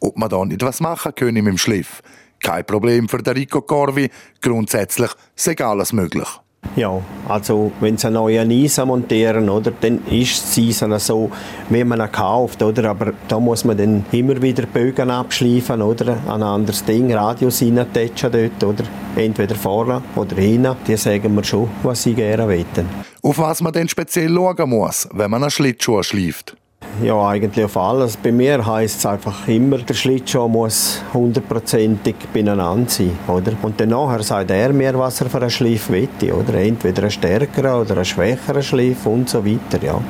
Ob 0.00 0.16
man 0.16 0.30
da 0.30 0.42
nicht 0.46 0.62
was 0.62 0.80
machen 0.80 1.12
könne 1.14 1.42
mit 1.42 1.52
dem 1.52 1.58
Schliff? 1.58 2.00
Kein 2.42 2.64
Problem 2.64 3.06
für 3.06 3.22
den 3.22 3.34
Rico 3.34 3.60
Corvi, 3.60 4.08
grundsätzlich 4.40 5.10
sei 5.36 5.58
alles 5.58 5.92
möglich. 5.92 6.28
Ja, 6.76 7.00
also 7.28 7.72
wenn 7.80 7.96
sie 7.96 8.06
einen 8.06 8.14
neuen 8.14 8.50
Eisen 8.50 8.86
montieren, 8.88 9.48
oder, 9.48 9.72
dann 9.80 10.04
ist 10.06 10.42
das 10.44 10.58
Eisen 10.58 10.98
so, 10.98 11.30
wie 11.68 11.84
man 11.84 12.00
ihn 12.00 12.12
kauft, 12.12 12.62
oder? 12.62 12.90
aber 12.90 13.12
da 13.26 13.40
muss 13.40 13.64
man 13.64 13.76
dann 13.76 14.04
immer 14.12 14.40
wieder 14.40 14.64
Bögen 14.66 15.10
abschleifen, 15.10 15.82
oder? 15.82 16.16
ein 16.28 16.42
anderes 16.42 16.84
Ding, 16.84 17.12
Radios 17.12 17.62
reintatschen 17.62 18.30
dort, 18.32 18.64
oder? 18.64 18.84
entweder 19.16 19.54
vorne 19.54 20.02
oder 20.14 20.36
hinten, 20.36 20.76
die 20.86 20.96
sagen 20.96 21.34
mir 21.34 21.44
schon, 21.44 21.68
was 21.82 22.02
sie 22.02 22.14
gerne 22.14 22.46
wollen. 22.46 22.88
Auf 23.22 23.38
was 23.38 23.60
man 23.60 23.72
denn 23.72 23.88
speziell 23.88 24.32
schauen 24.32 24.70
muss, 24.70 25.08
wenn 25.12 25.30
man 25.30 25.42
einen 25.42 25.50
Schlittschuh 25.50 26.02
schleift? 26.02 26.56
Ja, 27.02 27.28
eigentlich 27.28 27.64
auf 27.64 27.76
alles. 27.76 28.16
Bei 28.16 28.32
mir 28.32 28.66
heisst 28.66 28.98
es 28.98 29.06
einfach 29.06 29.46
immer, 29.46 29.78
der 29.78 29.94
Schlittschuh 29.94 30.48
muss 30.48 31.00
hundertprozentig 31.14 32.16
beieinander 32.32 32.90
sein. 32.90 33.16
Oder? 33.28 33.52
Und 33.62 33.78
dann 33.78 33.90
nachher 33.90 34.22
sagt 34.24 34.50
er 34.50 34.72
mir, 34.72 34.98
was 34.98 35.20
er 35.20 35.30
für 35.30 35.38
einen 35.38 35.50
Schliff 35.50 35.90
will. 35.90 36.08
Oder? 36.32 36.54
Entweder 36.54 37.02
einen 37.02 37.10
stärkeren 37.12 37.80
oder 37.80 37.94
einen 37.94 38.04
schwächeren 38.04 38.62
Schliff 38.64 39.06
und 39.06 39.28
so 39.28 39.46
weiter. 39.46 39.80
Ja. 39.80 40.00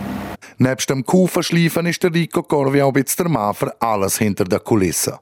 Nebst 0.57 0.89
dem 0.89 1.05
Kuferschleifen 1.05 1.87
ist 1.87 2.03
der 2.03 2.13
Rico 2.13 2.43
Corvi 2.43 2.83
auch 2.83 2.97
jetzt 2.97 3.19
der 3.19 3.29
Mann 3.29 3.55
für 3.55 3.73
alles 3.81 4.19
hinter 4.19 4.45
der 4.45 4.61
Kulisse. 4.61 5.19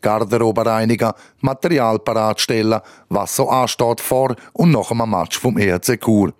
Garderobe 0.00 0.64
reinigen, 0.64 1.12
Material 1.40 1.98
paratstellen, 1.98 2.80
was 3.08 3.34
so 3.34 3.48
ansteht 3.48 4.00
vor 4.00 4.36
und 4.52 4.70
nach 4.70 4.90
einem 4.90 5.10
Match 5.10 5.38
vom 5.40 5.56
ERC 5.56 6.00
Chur. 6.00 6.32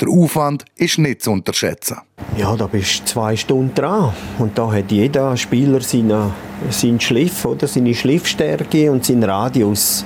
Der 0.00 0.08
Aufwand 0.08 0.64
ist 0.76 0.98
nicht 0.98 1.22
zu 1.22 1.30
unterschätzen. 1.30 1.98
Ja, 2.36 2.56
da 2.56 2.66
bist 2.66 3.00
du 3.00 3.04
zwei 3.04 3.36
Stunden 3.36 3.74
dran. 3.74 4.12
Und 4.38 4.58
da 4.58 4.72
hat 4.72 4.90
jeder 4.90 5.36
Spieler 5.36 5.80
seinen, 5.80 6.32
seinen 6.70 7.00
Schliff, 7.00 7.44
oder? 7.44 7.66
seine 7.66 7.94
Schliffstärke 7.94 8.90
und 8.90 9.04
seinen 9.04 9.24
Radius. 9.24 10.04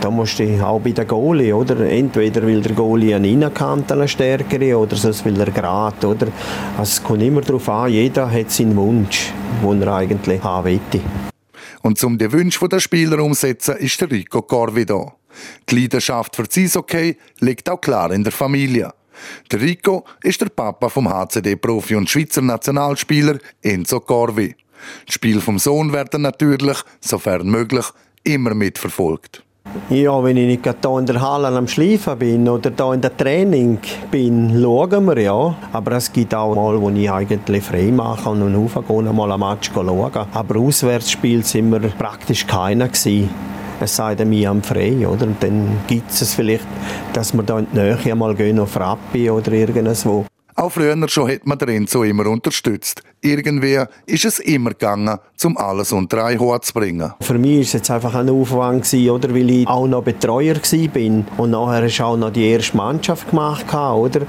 Da 0.00 0.10
musst 0.10 0.38
du 0.38 0.64
auch 0.64 0.80
bei 0.80 0.92
den 0.92 1.08
Goalie, 1.08 1.52
oder? 1.52 1.80
Entweder 1.80 2.46
will 2.46 2.60
der 2.60 2.72
Goalie 2.72 3.14
eine 3.14 3.28
Innenkante 3.28 3.94
eine 3.94 4.06
stärkere 4.06 4.78
oder 4.78 4.94
sonst 4.94 5.24
will 5.24 5.40
er 5.40 5.50
gerade, 5.50 6.06
oder? 6.06 6.28
Also 6.76 6.92
es 6.92 7.02
kommt 7.02 7.22
immer 7.22 7.40
darauf 7.40 7.68
an, 7.68 7.90
jeder 7.90 8.30
hat 8.30 8.50
seinen 8.50 8.76
Wunsch, 8.76 9.32
den 9.62 9.82
er 9.82 9.94
eigentlich 9.96 10.42
haben 10.42 10.66
will. 10.66 11.00
Und 11.82 12.02
um 12.04 12.16
den 12.16 12.32
Wunsch 12.32 12.60
der 12.60 12.80
Spieler 12.80 13.18
umzusetzen, 13.18 13.76
ist 13.76 14.00
der 14.00 14.10
Rico 14.10 14.42
Corvi 14.42 14.86
da. 14.86 15.14
Die 15.68 15.80
Leidenschaft 15.80 16.36
für 16.36 16.44
das 16.44 16.56
Eishockey 16.56 17.16
liegt 17.40 17.68
auch 17.68 17.80
klar 17.80 18.12
in 18.12 18.22
der 18.22 18.32
Familie. 18.32 18.92
Der 19.50 19.60
Rico 19.60 20.04
ist 20.22 20.40
der 20.40 20.48
Papa 20.48 20.88
vom 20.88 21.08
HCD-Profi 21.08 21.94
und 21.94 22.08
Schweizer 22.08 22.42
Nationalspieler 22.42 23.38
Enzo 23.62 24.00
Corvi. 24.00 24.54
Das 25.06 25.14
Spiel 25.14 25.40
vom 25.40 25.58
Sohn 25.58 25.92
werden 25.92 26.22
natürlich, 26.22 26.78
sofern 27.00 27.48
möglich, 27.48 27.86
immer 28.24 28.54
mitverfolgt. 28.54 29.42
Ja, 29.90 30.22
wenn 30.22 30.36
ich 30.36 30.46
nicht 30.46 30.64
hier 30.64 30.98
in 30.98 31.06
der 31.06 31.20
Halle 31.20 31.48
am 31.48 31.68
Schleifen 31.68 32.18
bin 32.18 32.48
oder 32.48 32.70
hier 32.74 32.92
in 32.94 33.00
der 33.00 33.16
Training 33.16 33.78
bin, 34.10 34.60
schauen 34.62 35.04
wir 35.06 35.18
ja. 35.18 35.56
Aber 35.72 35.92
es 35.92 36.12
gibt 36.12 36.34
auch 36.34 36.54
mal, 36.54 36.80
wo 36.80 36.90
ich 36.90 37.10
eigentlich 37.10 37.64
frei 37.64 37.90
mache 37.90 38.30
und 38.30 38.54
raufgehe, 38.54 39.12
mal 39.12 39.32
ein 39.32 39.40
Match 39.40 39.70
schauen. 39.72 40.26
Aber 40.32 40.58
Auswärtsspiel 40.58 41.44
sind 41.44 41.70
wir 41.70 41.80
praktisch 41.90 42.46
keiner 42.46 42.88
gewesen. 42.88 43.30
Es 43.80 43.96
sei 43.96 44.14
denn, 44.14 44.30
wir 44.30 44.48
haben 44.48 44.62
frei, 44.62 45.06
oder? 45.06 45.26
Und 45.26 45.42
dann 45.42 45.78
gibt 45.86 46.10
es 46.10 46.34
vielleicht, 46.34 46.66
dass 47.12 47.32
wir 47.32 47.42
da 47.42 47.58
in 47.60 47.66
die 47.72 47.78
Nähe 47.78 48.14
mal 48.14 48.34
gehen 48.34 48.58
auf 48.58 48.78
Rappi 48.78 49.30
oder 49.30 49.52
irgendwo. 49.52 50.26
Auch 50.58 50.72
früher 50.72 51.08
schon 51.08 51.30
hat 51.30 51.46
man 51.46 51.56
den 51.56 51.68
Renzo 51.68 52.02
immer 52.02 52.26
unterstützt. 52.26 53.04
Irgendwie 53.20 53.78
ist 54.06 54.24
es 54.24 54.40
immer 54.40 54.70
gegangen, 54.70 55.16
um 55.44 55.56
alles 55.56 55.92
unter 55.92 56.24
ein 56.24 56.40
Hut 56.40 56.64
zu 56.64 56.72
bringen. 56.72 57.12
Für 57.20 57.38
mich 57.38 57.54
war 57.54 57.62
es 57.62 57.72
jetzt 57.74 57.90
einfach 57.92 58.12
ein 58.16 58.28
Aufwand, 58.28 58.82
gewesen, 58.82 59.10
oder? 59.10 59.32
weil 59.32 59.50
ich 59.50 59.68
auch 59.68 59.86
noch 59.86 60.02
Betreuer 60.02 60.56
war. 60.56 61.24
Und 61.36 61.50
nachher 61.52 61.84
hast 61.84 61.98
du 61.98 62.02
auch 62.02 62.16
noch 62.16 62.32
die 62.32 62.48
erste 62.48 62.76
Mannschaft 62.76 63.30
gemacht. 63.30 63.72
Oder? 63.72 64.22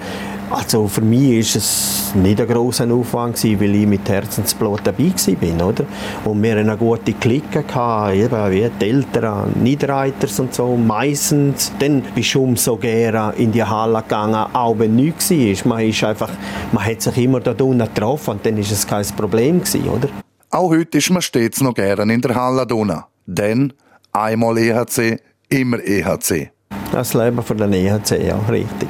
Also 0.51 0.88
für 0.88 1.01
mich 1.01 1.31
war 1.31 1.57
es 1.57 2.12
nicht 2.15 2.41
ein 2.41 2.47
grosser 2.47 2.91
Aufwand, 2.91 3.35
gewesen, 3.35 3.62
weil 3.62 3.75
ich 3.75 3.85
mit 3.85 4.09
Herzensblut 4.09 4.81
dabei 4.83 5.12
war. 5.13 5.67
Oder? 5.67 5.85
Und 6.25 6.41
wir 6.41 6.51
hatten 6.51 6.69
eine 6.69 6.77
gute 6.77 7.13
Clique, 7.13 7.62
gehabt, 7.62 8.15
eben 8.15 8.51
wie 8.51 8.69
die 8.81 8.89
Eltern, 8.89 9.53
Niederreiters 9.62 10.39
und 10.39 10.53
so, 10.55 10.75
meistens. 10.75 11.71
Dann 11.77 12.01
bist 12.15 12.33
du 12.33 12.43
umso 12.43 12.77
gerne 12.77 13.33
in 13.38 13.51
die 13.51 13.63
Halle 13.63 14.01
gegangen, 14.01 14.47
auch 14.53 14.79
wenn 14.79 14.95
nichts 14.95 15.29
war. 15.29 15.75
Man, 15.75 15.88
ist 15.88 16.03
einfach, 16.03 16.31
man 16.71 16.83
hat 16.83 17.03
sich 17.03 17.17
immer 17.17 17.41
da 17.41 17.51
unten 17.51 17.77
getroffen 17.79 18.31
und 18.31 18.45
dann 18.45 18.55
war 18.55 18.63
es 18.63 18.88
kein 18.88 19.05
Problem. 19.15 19.59
Gewesen, 19.59 19.88
oder? 19.88 20.09
Auch 20.49 20.71
heute 20.71 20.97
ist 20.97 21.12
man 21.12 21.21
stets 21.21 21.62
noch 21.62 21.75
gerne 21.75 22.12
in 22.12 22.21
der 22.21 22.33
Halle 22.33 22.65
unten. 22.73 23.03
Denn 23.27 23.73
einmal 24.12 24.57
EHC, 24.57 25.19
immer 25.47 25.77
EHC. 25.77 26.49
Das 26.91 27.13
Leben 27.13 27.43
von 27.43 27.55
der 27.55 27.69
EHC, 27.69 28.27
ja, 28.27 28.39
richtig. 28.49 28.89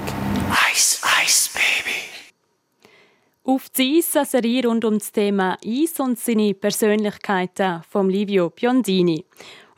Auf 3.49 3.67
die 3.69 3.97
Eis-Serie 3.97 4.67
rund 4.67 4.85
um 4.85 4.99
das 4.99 5.11
Thema 5.11 5.57
Eis 5.65 5.99
und 5.99 6.19
seine 6.19 6.53
Persönlichkeiten 6.53 7.81
von 7.89 8.07
Livio 8.07 8.51
Biondini. 8.51 9.25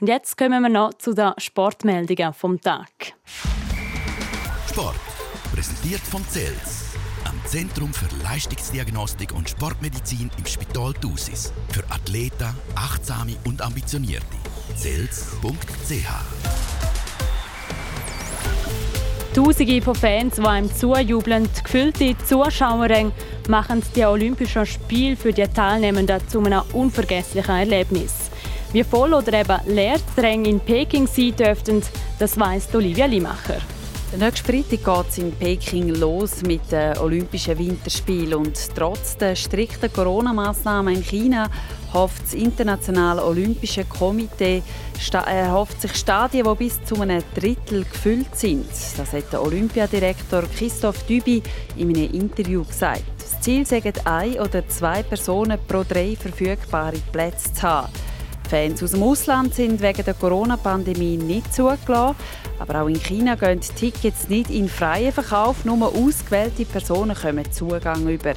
Und 0.02 0.10
jetzt 0.10 0.38
kommen 0.38 0.62
wir 0.62 0.68
noch 0.68 0.94
zu 0.96 1.14
den 1.14 1.32
Sportmeldungen 1.38 2.34
vom 2.34 2.60
Tag. 2.60 2.92
Sport, 4.70 5.00
präsentiert 5.54 6.02
von 6.02 6.22
CELS, 6.28 6.98
am 7.24 7.40
Zentrum 7.46 7.94
für 7.94 8.14
Leistungsdiagnostik 8.22 9.34
und 9.34 9.50
Sportmedizin 9.50 10.30
im 10.38 10.46
Spital 10.46 10.92
Thusis. 10.96 11.54
Für 11.70 11.90
Athleten, 11.92 12.54
Achtsame 12.76 13.38
und 13.46 13.62
Ambitionierte. 13.62 14.36
CELS.ch 14.76 16.71
Tausende 19.34 19.82
von 19.82 19.96
Fans, 19.96 20.36
die 20.36 20.42
einem 20.42 20.76
zujubeln, 20.76 21.48
gefüllte 21.64 22.18
Zuschauerränge 22.28 23.14
machen 23.48 23.82
die 23.96 24.04
Olympischen 24.04 24.66
Spiele 24.66 25.16
für 25.16 25.32
die 25.32 25.48
Teilnehmenden 25.48 26.28
zu 26.28 26.42
einem 26.42 26.62
unvergesslichen 26.74 27.56
Erlebnis. 27.56 28.30
Wie 28.74 28.84
voll 28.84 29.14
oder 29.14 29.40
eben 29.40 29.58
leer 29.68 30.00
die 30.18 30.20
Ränge 30.20 30.50
in 30.50 30.60
Peking 30.60 31.08
sein 31.08 31.34
dürften, 31.34 31.82
das 32.20 32.38
weiss 32.38 32.76
Olivia 32.76 33.06
Limacher. 33.06 33.62
Der 34.12 34.20
nächste 34.20 34.52
Freitag 34.52 34.84
geht 34.84 35.10
es 35.10 35.18
in 35.18 35.32
Peking 35.32 35.96
los 35.96 36.42
mit 36.42 36.70
den 36.70 36.98
Olympischen 36.98 37.58
Winterspielen. 37.58 38.34
Und 38.34 38.58
trotz 38.76 39.16
der 39.16 39.38
strikten 39.38 39.94
Corona-Maßnahmen 39.94 40.96
in 40.96 41.04
China 41.04 41.50
hofft 41.94 42.24
das 42.24 42.34
Internationale 42.34 43.24
Olympische 43.24 43.86
Komitee 43.86 44.64
erhofft 45.26 45.82
sich 45.82 45.96
Stadien, 45.96 46.48
die 46.48 46.56
bis 46.56 46.84
zu 46.86 47.02
einem 47.02 47.24
Drittel 47.36 47.84
gefüllt 47.84 48.36
sind. 48.36 48.68
Das 48.98 49.14
hat 49.14 49.34
der 49.34 49.42
Olympiadirektor 49.42 50.44
Christoph 50.56 51.04
Dübi 51.06 51.42
in 51.76 51.90
einem 51.90 52.14
Interview 52.14 52.64
gesagt. 52.64 53.04
Das 53.18 53.42
Ziel 53.42 53.66
sagt 53.66 54.06
ein 54.06 54.40
oder 54.40 54.68
zwei 54.68 55.04
Personen 55.04 55.60
pro 55.68 55.84
drei 55.84 56.16
verfügbare 56.16 56.98
Plätze 57.12 57.52
zu 57.54 57.64
haben. 57.64 57.92
Fans 58.52 58.84
aus 58.84 58.92
dem 58.92 59.04
Ausland 59.04 59.56
sind 59.56 59.82
wegen 59.82 60.04
der 60.04 60.14
Corona-Pandemie 60.14 61.18
nicht 61.18 61.54
zugelassen. 61.54 62.16
Aber 62.60 62.82
auch 62.82 62.88
in 62.88 63.02
China 63.02 63.36
gehen 63.36 63.62
Tickets 63.62 64.28
nicht 64.28 64.50
in 64.50 64.68
freien 64.68 65.14
Verkauf, 65.14 65.64
nur 65.64 65.88
ausgewählte 65.88 66.66
Personen 66.66 67.16
kommen 67.16 67.50
Zugang 67.52 68.08
über. 68.08 68.34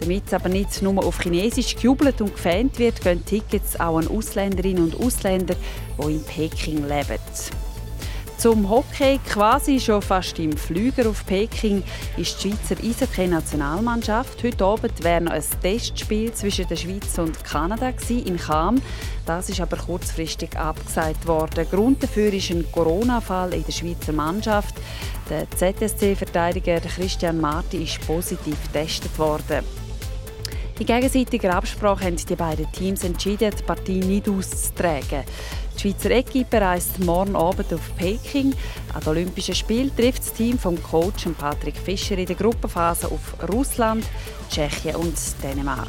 Damit 0.00 0.24
es 0.26 0.34
aber 0.34 0.48
nicht 0.48 0.80
nur 0.82 1.04
auf 1.04 1.20
Chinesisch 1.20 1.74
gejubelt 1.76 2.20
und 2.20 2.34
gefans 2.34 2.78
wird, 2.78 3.00
gehen 3.00 3.24
Tickets 3.24 3.78
auch 3.78 3.98
an 3.98 4.08
Ausländerinnen 4.08 4.84
und 4.84 5.00
Ausländer, 5.00 5.56
die 5.98 6.12
in 6.12 6.24
Peking 6.24 6.86
leben. 6.86 7.18
Zum 8.38 8.70
Hockey 8.70 9.18
quasi 9.28 9.80
schon 9.80 10.00
fast 10.00 10.38
im 10.38 10.56
Flüger 10.56 11.10
auf 11.10 11.26
Peking 11.26 11.82
ist 12.16 12.44
die 12.44 12.50
Schweizer 12.50 12.80
Eishockey-Nationalmannschaft. 12.80 14.40
Heute 14.44 14.64
Abend 14.64 15.02
wäre 15.02 15.22
noch 15.22 15.32
ein 15.32 15.42
Testspiel 15.60 16.32
zwischen 16.32 16.68
der 16.68 16.76
Schweiz 16.76 17.18
und 17.18 17.42
Kanada 17.42 17.92
in 18.08 18.36
Cham. 18.36 18.80
Das 19.26 19.50
ist 19.50 19.60
aber 19.60 19.76
kurzfristig 19.76 20.56
abgesagt 20.56 21.26
worden. 21.26 21.66
Grund 21.68 22.00
dafür 22.00 22.32
ist 22.32 22.50
ein 22.50 22.64
Corona-Fall 22.70 23.54
in 23.54 23.64
der 23.64 23.72
Schweizer 23.72 24.12
Mannschaft. 24.12 24.76
Der 25.28 25.50
ZSC-Verteidiger 25.50 26.78
Christian 26.78 27.40
Marti 27.40 27.82
ist 27.82 28.06
positiv 28.06 28.56
getestet 28.72 29.18
worden. 29.18 29.64
In 30.78 30.86
gegenseitiger 30.86 31.56
Absprache 31.56 32.04
haben 32.04 32.16
die 32.16 32.36
beiden 32.36 32.70
Teams 32.70 33.02
entschieden, 33.02 33.50
die 33.58 33.62
Partie 33.64 33.98
nicht 33.98 34.28
auszutragen. 34.28 35.24
Die 35.74 35.80
Schweizer 35.80 36.12
Equipe 36.12 36.60
reist 36.60 37.00
morgen 37.00 37.34
Abend 37.34 37.74
auf 37.74 37.80
Peking. 37.96 38.54
An 38.94 39.00
den 39.00 39.08
Olympischen 39.08 39.56
Spielen 39.56 39.94
trifft 39.96 40.22
das 40.22 40.32
Team 40.34 40.56
vom 40.56 40.80
Coach 40.80 41.26
Patrick 41.36 41.76
Fischer 41.76 42.16
in 42.16 42.26
der 42.26 42.36
Gruppenphase 42.36 43.08
auf 43.10 43.50
Russland, 43.52 44.04
Tschechien 44.50 44.94
und 44.94 45.16
Dänemark. 45.42 45.88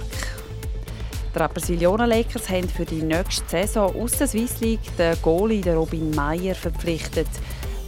Die 1.36 1.38
Rapperswil-Jona 1.38 2.06
Lakers 2.06 2.49
haben 2.49 2.67
für 2.67 2.86
die 2.86 3.04
nächste 3.04 3.47
Saison 3.47 3.95
aus 3.95 4.13
der 4.13 4.28
Swiss 4.28 4.60
League 4.60 4.97
den 4.97 5.15
Goalie 5.21 5.71
Robin 5.71 6.10
Meyer 6.10 6.56
verpflichtet. 6.56 7.30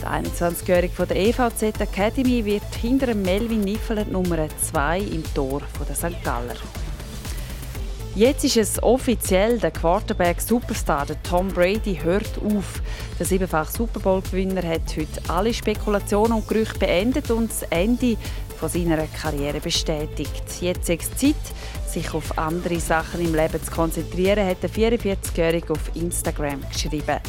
Der 0.04 0.12
21-Jährige 0.12 0.94
von 0.94 1.08
der 1.08 1.18
EVZ 1.18 1.82
Academy 1.82 2.46
wird 2.46 2.76
hinter 2.80 3.16
Melvin 3.16 3.62
Niffelen 3.62 4.12
Nummer 4.12 4.48
2 4.50 5.00
im 5.00 5.24
Tor 5.34 5.64
der 5.88 5.96
St. 5.96 6.24
Galler. 6.24 6.58
Jetzt 8.14 8.44
ist 8.44 8.58
es 8.58 8.84
offiziell, 8.84 9.58
der 9.58 9.72
Quarterback-Superstar 9.72 11.08
Tom 11.24 11.48
Brady 11.48 11.98
hört 12.04 12.30
auf. 12.44 12.82
Der 13.18 13.26
siebenfache 13.26 13.72
Super 13.72 14.02
Bowl-Gewinner 14.02 14.64
hat 14.68 14.98
heute 14.98 15.30
alle 15.30 15.54
Spekulationen 15.54 16.34
und 16.34 16.48
Gerüchte 16.48 16.78
beendet 16.78 17.32
und 17.32 17.50
das 17.50 17.64
Ende 17.70 18.18
von 18.60 18.68
seiner 18.68 19.08
Karriere 19.08 19.62
bestätigt. 19.62 20.44
Jetzt 20.60 20.90
ist 20.90 21.04
es 21.04 21.18
Zeit, 21.18 21.36
sich 21.88 22.14
auf 22.14 22.38
andere 22.38 22.82
Sachen 22.82 23.22
im 23.22 23.34
Leben 23.34 23.64
zu 23.64 23.72
konzentrieren, 23.72 24.46
hat 24.46 24.62
der 24.62 24.70
44-Jährige 24.70 25.72
auf 25.72 25.96
Instagram 25.96 26.62
geschrieben. 26.70 27.20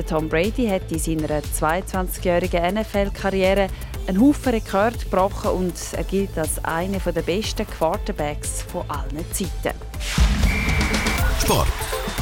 Der 0.00 0.06
Tom 0.06 0.30
Brady 0.30 0.66
hat 0.66 0.90
in 0.90 0.98
seiner 0.98 1.42
22-jährigen 1.42 2.74
NFL-Karriere 2.74 3.68
einen 4.06 4.18
Haufen 4.18 4.54
Rekord 4.54 4.98
gebrochen 4.98 5.50
und 5.50 5.74
er 5.92 6.04
gilt 6.04 6.38
als 6.38 6.64
einer 6.64 7.00
der 7.00 7.20
besten 7.20 7.66
Quarterbacks 7.66 8.62
von 8.62 8.88
allen 8.88 9.22
Zeiten. 9.30 9.76
Sport, 11.42 11.68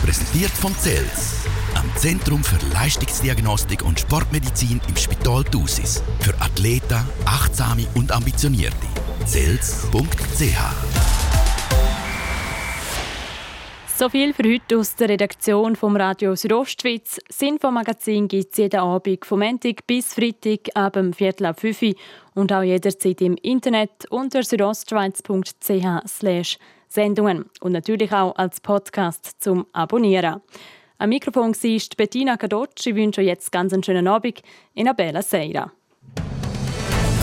präsentiert 0.04 0.50
von 0.50 0.74
CELS, 0.74 1.44
am 1.76 1.88
Zentrum 1.94 2.42
für 2.42 2.58
Leistungsdiagnostik 2.74 3.84
und 3.84 4.00
Sportmedizin 4.00 4.80
im 4.88 4.96
Spital 4.96 5.44
Thusis. 5.44 6.02
Für 6.18 6.34
Athleten, 6.40 6.98
Achtsame 7.26 7.86
und 7.94 8.10
Ambitionierte. 8.10 8.88
CELS.ch 9.24 11.27
so 13.98 14.08
viel 14.08 14.32
für 14.32 14.44
heute 14.44 14.78
aus 14.78 14.94
der 14.94 15.08
Redaktion 15.08 15.74
vom 15.74 15.96
Radio 15.96 16.36
Südostschweiz. 16.36 17.18
Das 17.26 17.42
Infomagazin 17.42 18.28
gibt 18.28 18.52
es 18.52 18.58
jeden 18.58 18.78
Abend 18.78 19.26
vom 19.26 19.40
Montag 19.40 19.84
bis 19.88 20.14
Freitag 20.14 20.68
ab 20.74 20.92
dem 20.92 21.12
Viertel 21.12 21.46
ab 21.46 21.58
5 21.58 21.82
Uhr 21.82 21.94
und 22.36 22.52
auch 22.52 22.62
jederzeit 22.62 23.20
im 23.20 23.34
Internet 23.42 24.06
unter 24.10 24.44
südostschweiz.ch 24.44 26.58
Sendungen 26.88 27.46
und 27.60 27.72
natürlich 27.72 28.12
auch 28.12 28.36
als 28.36 28.60
Podcast 28.60 29.42
zum 29.42 29.66
Abonnieren. 29.72 30.42
Am 30.98 31.08
Mikrofon 31.08 31.52
war 31.52 31.80
Bettina 31.96 32.36
Kadotsch. 32.36 32.86
Ich 32.86 32.94
wünsche 32.94 33.20
euch 33.20 33.26
jetzt 33.26 33.50
ganz 33.50 33.72
einen 33.72 33.82
schönen 33.82 34.06
Abend 34.06 34.42
in 34.74 34.86
Abella 34.86 35.22
Seira. 35.22 35.72